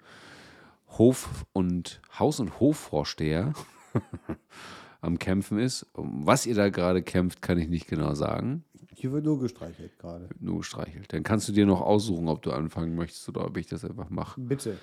[0.98, 3.54] Hof- und Haus- und Hofvorsteher
[5.02, 5.86] am Kämpfen ist.
[5.94, 8.64] Um Was ihr da gerade kämpft, kann ich nicht genau sagen.
[8.94, 10.30] Hier wird nur gestreichelt gerade.
[10.40, 11.12] Nur gestreichelt.
[11.14, 14.10] Dann kannst du dir noch aussuchen, ob du anfangen möchtest oder ob ich das einfach
[14.10, 14.40] mache.
[14.42, 14.78] Bitte,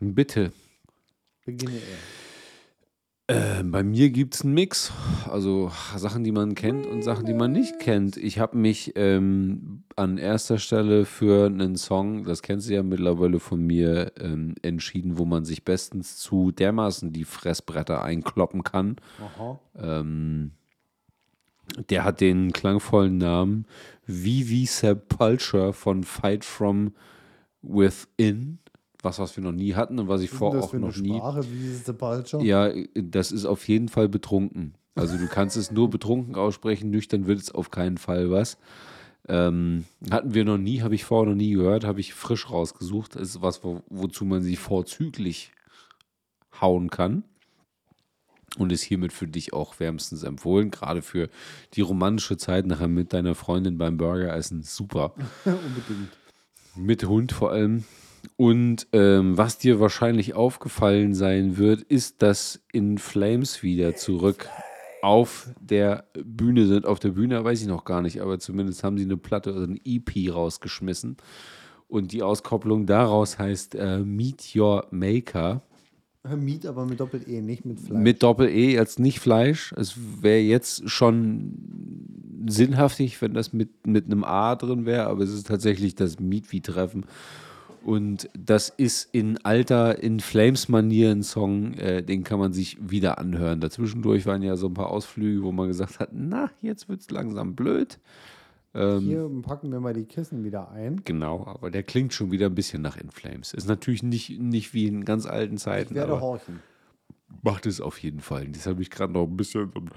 [0.00, 0.52] Bitte.
[1.44, 2.29] beginne er.
[3.30, 4.92] Äh, bei mir gibt es einen Mix.
[5.30, 8.16] Also Sachen, die man kennt und Sachen, die man nicht kennt.
[8.16, 13.38] Ich habe mich ähm, an erster Stelle für einen Song, das kennst du ja mittlerweile
[13.38, 18.96] von mir, ähm, entschieden, wo man sich bestens zu dermaßen die Fressbretter einkloppen kann.
[19.78, 20.50] Ähm,
[21.88, 23.64] der hat den klangvollen Namen
[24.06, 26.94] Vivi Sepulture von Fight From
[27.62, 28.58] Within.
[29.02, 30.74] Was, was wir noch nie hatten und was ich Was ist vor denn das auch
[30.74, 31.16] noch nie.
[31.16, 31.44] Sprache?
[31.50, 32.40] Wie ist der Palcher?
[32.40, 34.74] Ja, das ist auf jeden Fall betrunken.
[34.94, 38.58] Also du kannst es nur betrunken aussprechen, nüchtern wird es auf keinen Fall was.
[39.28, 43.14] Ähm, hatten wir noch nie, habe ich vorher noch nie gehört, habe ich frisch rausgesucht.
[43.14, 45.52] Das ist was, wo, wozu man sich vorzüglich
[46.60, 47.24] hauen kann.
[48.58, 50.72] Und ist hiermit für dich auch wärmstens empfohlen.
[50.72, 51.28] Gerade für
[51.74, 54.62] die romantische Zeit nachher mit deiner Freundin beim Burger essen.
[54.62, 55.14] Super.
[55.44, 56.10] Unbedingt.
[56.74, 57.84] Mit Hund vor allem.
[58.36, 64.48] Und ähm, was dir wahrscheinlich aufgefallen sein wird, ist, dass In Flames wieder zurück
[65.02, 66.86] auf der Bühne sind.
[66.86, 69.66] Auf der Bühne weiß ich noch gar nicht, aber zumindest haben sie eine Platte oder
[69.66, 71.16] ein EP rausgeschmissen.
[71.88, 75.62] Und die Auskopplung daraus heißt äh, Meet Your Maker.
[76.36, 77.98] Miet aber mit Doppel-E, nicht mit Fleisch.
[78.00, 79.72] Mit Doppel-E als nicht Fleisch.
[79.76, 81.54] Es wäre jetzt schon
[82.46, 86.52] sinnhaftig, wenn das mit, mit einem A drin wäre, aber es ist tatsächlich das Meet
[86.52, 87.06] wie Treffen.
[87.82, 93.18] Und das ist in alter, in Flames-Manier ein Song, äh, den kann man sich wieder
[93.18, 93.60] anhören.
[93.60, 97.10] Dazwischendurch waren ja so ein paar Ausflüge, wo man gesagt hat, na, jetzt wird es
[97.10, 97.98] langsam blöd.
[98.74, 101.00] Ähm, Hier packen wir mal die Kissen wieder ein.
[101.04, 103.52] Genau, aber der klingt schon wieder ein bisschen nach In Flames.
[103.54, 106.60] Ist natürlich nicht, nicht wie in ganz alten Ich Zeiten, werde aber horchen.
[107.42, 108.44] macht es auf jeden Fall.
[108.46, 109.90] Jetzt habe ich gerade noch ein bisschen so ein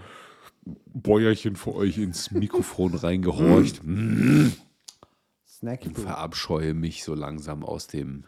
[0.93, 3.81] Bäuerchen für euch ins Mikrofon reingehorcht.
[5.63, 6.03] Snacky Food.
[6.03, 8.25] Verabscheue mich so langsam aus dem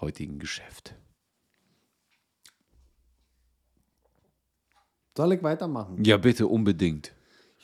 [0.00, 0.96] heutigen Geschäft.
[5.16, 6.02] Soll ich weitermachen?
[6.02, 7.14] Ja, bitte, unbedingt.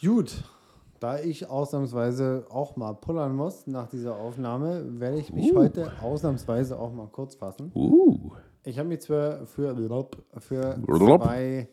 [0.00, 0.44] Gut.
[1.00, 5.56] Da ich ausnahmsweise auch mal pullern muss nach dieser Aufnahme, werde ich mich Uh.
[5.56, 7.72] heute ausnahmsweise auch mal kurz fassen.
[7.74, 8.30] Uh.
[8.62, 9.74] Ich habe mich zwar für,
[10.38, 11.24] für Blop.
[11.24, 11.68] zwei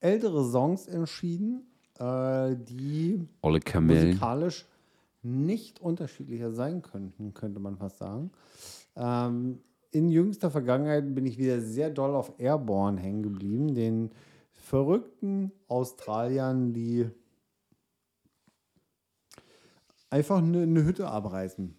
[0.00, 1.66] ältere Songs entschieden,
[1.98, 4.64] äh, die musikalisch
[5.28, 8.30] nicht unterschiedlicher sein könnten, könnte man fast sagen.
[8.96, 9.60] Ähm,
[9.90, 14.10] in jüngster Vergangenheit bin ich wieder sehr doll auf Airborne hängen geblieben, den
[14.52, 17.06] verrückten Australiern, die
[20.10, 21.74] einfach eine, eine Hütte abreißen.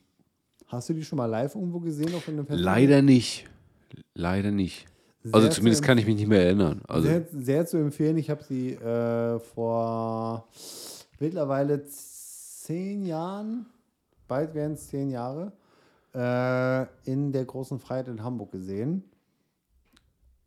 [0.67, 2.45] Hast du die schon mal live irgendwo gesehen auf einem?
[2.49, 3.49] Leider nicht.
[4.13, 4.85] Leider nicht.
[5.25, 6.81] Also Sehr zumindest zu kann ich mich nicht mehr erinnern.
[6.87, 8.17] Also sehr, sehr zu empfehlen.
[8.17, 10.47] Ich habe sie äh, vor
[11.19, 11.83] mittlerweile
[12.69, 13.65] zehn Jahren,
[14.27, 15.51] bald werden es zehn Jahre,
[16.13, 19.03] äh, in der großen Freiheit in Hamburg gesehen.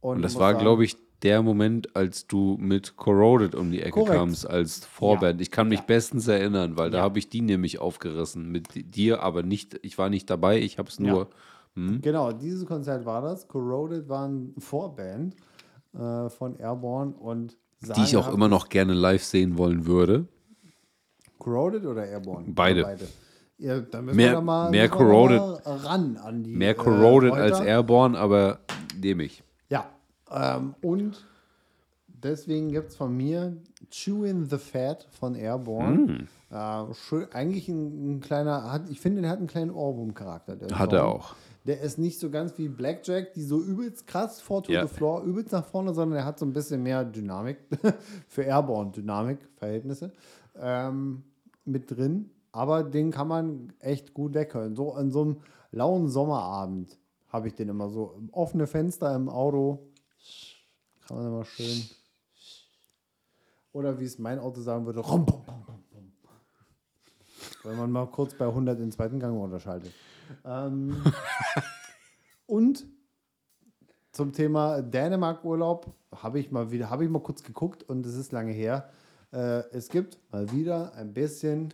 [0.01, 4.11] und das war, glaube ich, der Moment, als du mit Corroded um die Ecke Korrekt.
[4.13, 5.41] kamst als Vorband.
[5.41, 5.85] Ich kann mich Ja.
[5.87, 7.05] bestens erinnern, weil da Ja.
[7.05, 8.51] habe ich die nämlich aufgerissen.
[8.51, 11.29] Mit dir, aber nicht, ich war nicht dabei, ich habe es nur.
[11.75, 13.49] Genau, dieses Konzert war das.
[13.49, 15.35] Corroded war ein Vorband
[15.95, 20.27] äh, von Airborne und Die ich auch immer noch gerne live sehen wollen würde.
[21.43, 22.47] Corroded oder Airborne?
[22.49, 22.85] Beide.
[22.85, 22.97] Oder
[23.59, 25.41] Ja, dann müssen Mehr- mal, mehr Corroded.
[25.65, 26.55] ran an die.
[26.55, 27.61] Mehr corroded äh, als.
[27.61, 28.61] Airborne, aber
[29.01, 29.43] nehme ich.
[29.69, 29.87] Ja.
[30.31, 31.25] Ähm, und
[32.07, 33.57] deswegen gibt es von mir
[33.91, 36.27] Chewing the Fat von Airborne.
[36.51, 40.57] Äh, schön, eigentlich ein, ein kleiner, hat, ich finde, der hat einen kleinen Ohrwurm-Charakter.
[40.57, 41.09] der Hat er Song.
[41.13, 41.35] auch.
[41.65, 44.87] Der ist nicht so ganz wie Blackjack, die so übelst krass vor to Ja.
[44.87, 47.59] the floor, übelst nach vorne, sondern er hat so ein bisschen mehr Dynamik
[48.29, 50.13] für Airborne Dynamik Verhältnisse
[50.61, 51.23] ähm,
[51.65, 52.31] mit drin.
[52.53, 54.77] Aber den kann man echt gut weghören.
[54.77, 55.37] So an so einem
[55.71, 56.99] lauen Sommerabend
[57.29, 59.91] habe ich den immer so offene Fenster im Auto.
[61.07, 61.83] Kann man immer schön.
[63.73, 65.83] Oder wie es mein Auto sagen würde, rum, bum, bum, bum,
[67.65, 69.93] wenn man mal kurz bei 100 in den zweiten Gang runterschaltet.
[70.45, 71.03] Ähm,
[72.47, 72.87] und
[74.13, 78.33] zum Thema Dänemark-Urlaub habe ich mal wieder, habe ich mal kurz geguckt und es ist
[78.33, 78.91] lange her.
[79.33, 81.73] Äh, es gibt mal wieder ein bisschen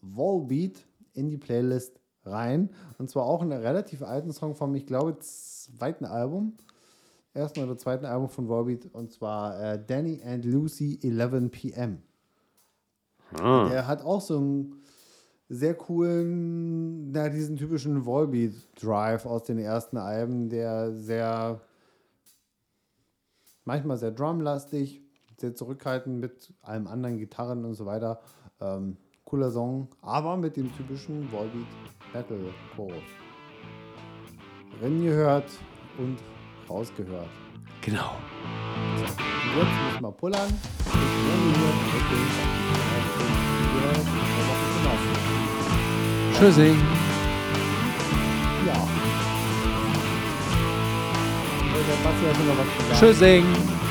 [0.00, 0.84] Volbeat
[1.14, 2.70] in die Playlist rein.
[2.98, 6.54] Und zwar auch einen relativ alten Song vom, ich glaube, zweiten Album.
[7.34, 8.86] Ersten oder zweiten Album von Volbeat.
[8.92, 11.98] Und zwar äh, Danny and Lucy 11 PM.
[13.34, 13.68] Ah.
[13.68, 14.82] Der hat auch so einen
[15.48, 21.60] sehr coolen, na, diesen typischen Volbeat-Drive aus den ersten Alben, der sehr,
[23.64, 25.01] manchmal sehr drumlastig,
[25.42, 28.20] sehr zurückhaltend mit allem anderen Gitarren und so weiter.
[28.60, 31.66] Ähm, cooler Song, aber mit dem typischen Volbeat
[32.12, 32.94] Battle Chorus.
[34.80, 35.50] Reingehört
[35.98, 36.18] und
[36.70, 37.28] rausgehört.
[37.80, 38.12] Genau.
[38.94, 40.52] Und jetzt müssen wir pullern.
[46.38, 46.78] Tschüssing.
[48.66, 48.88] Ja.
[52.94, 53.81] Tschüssing.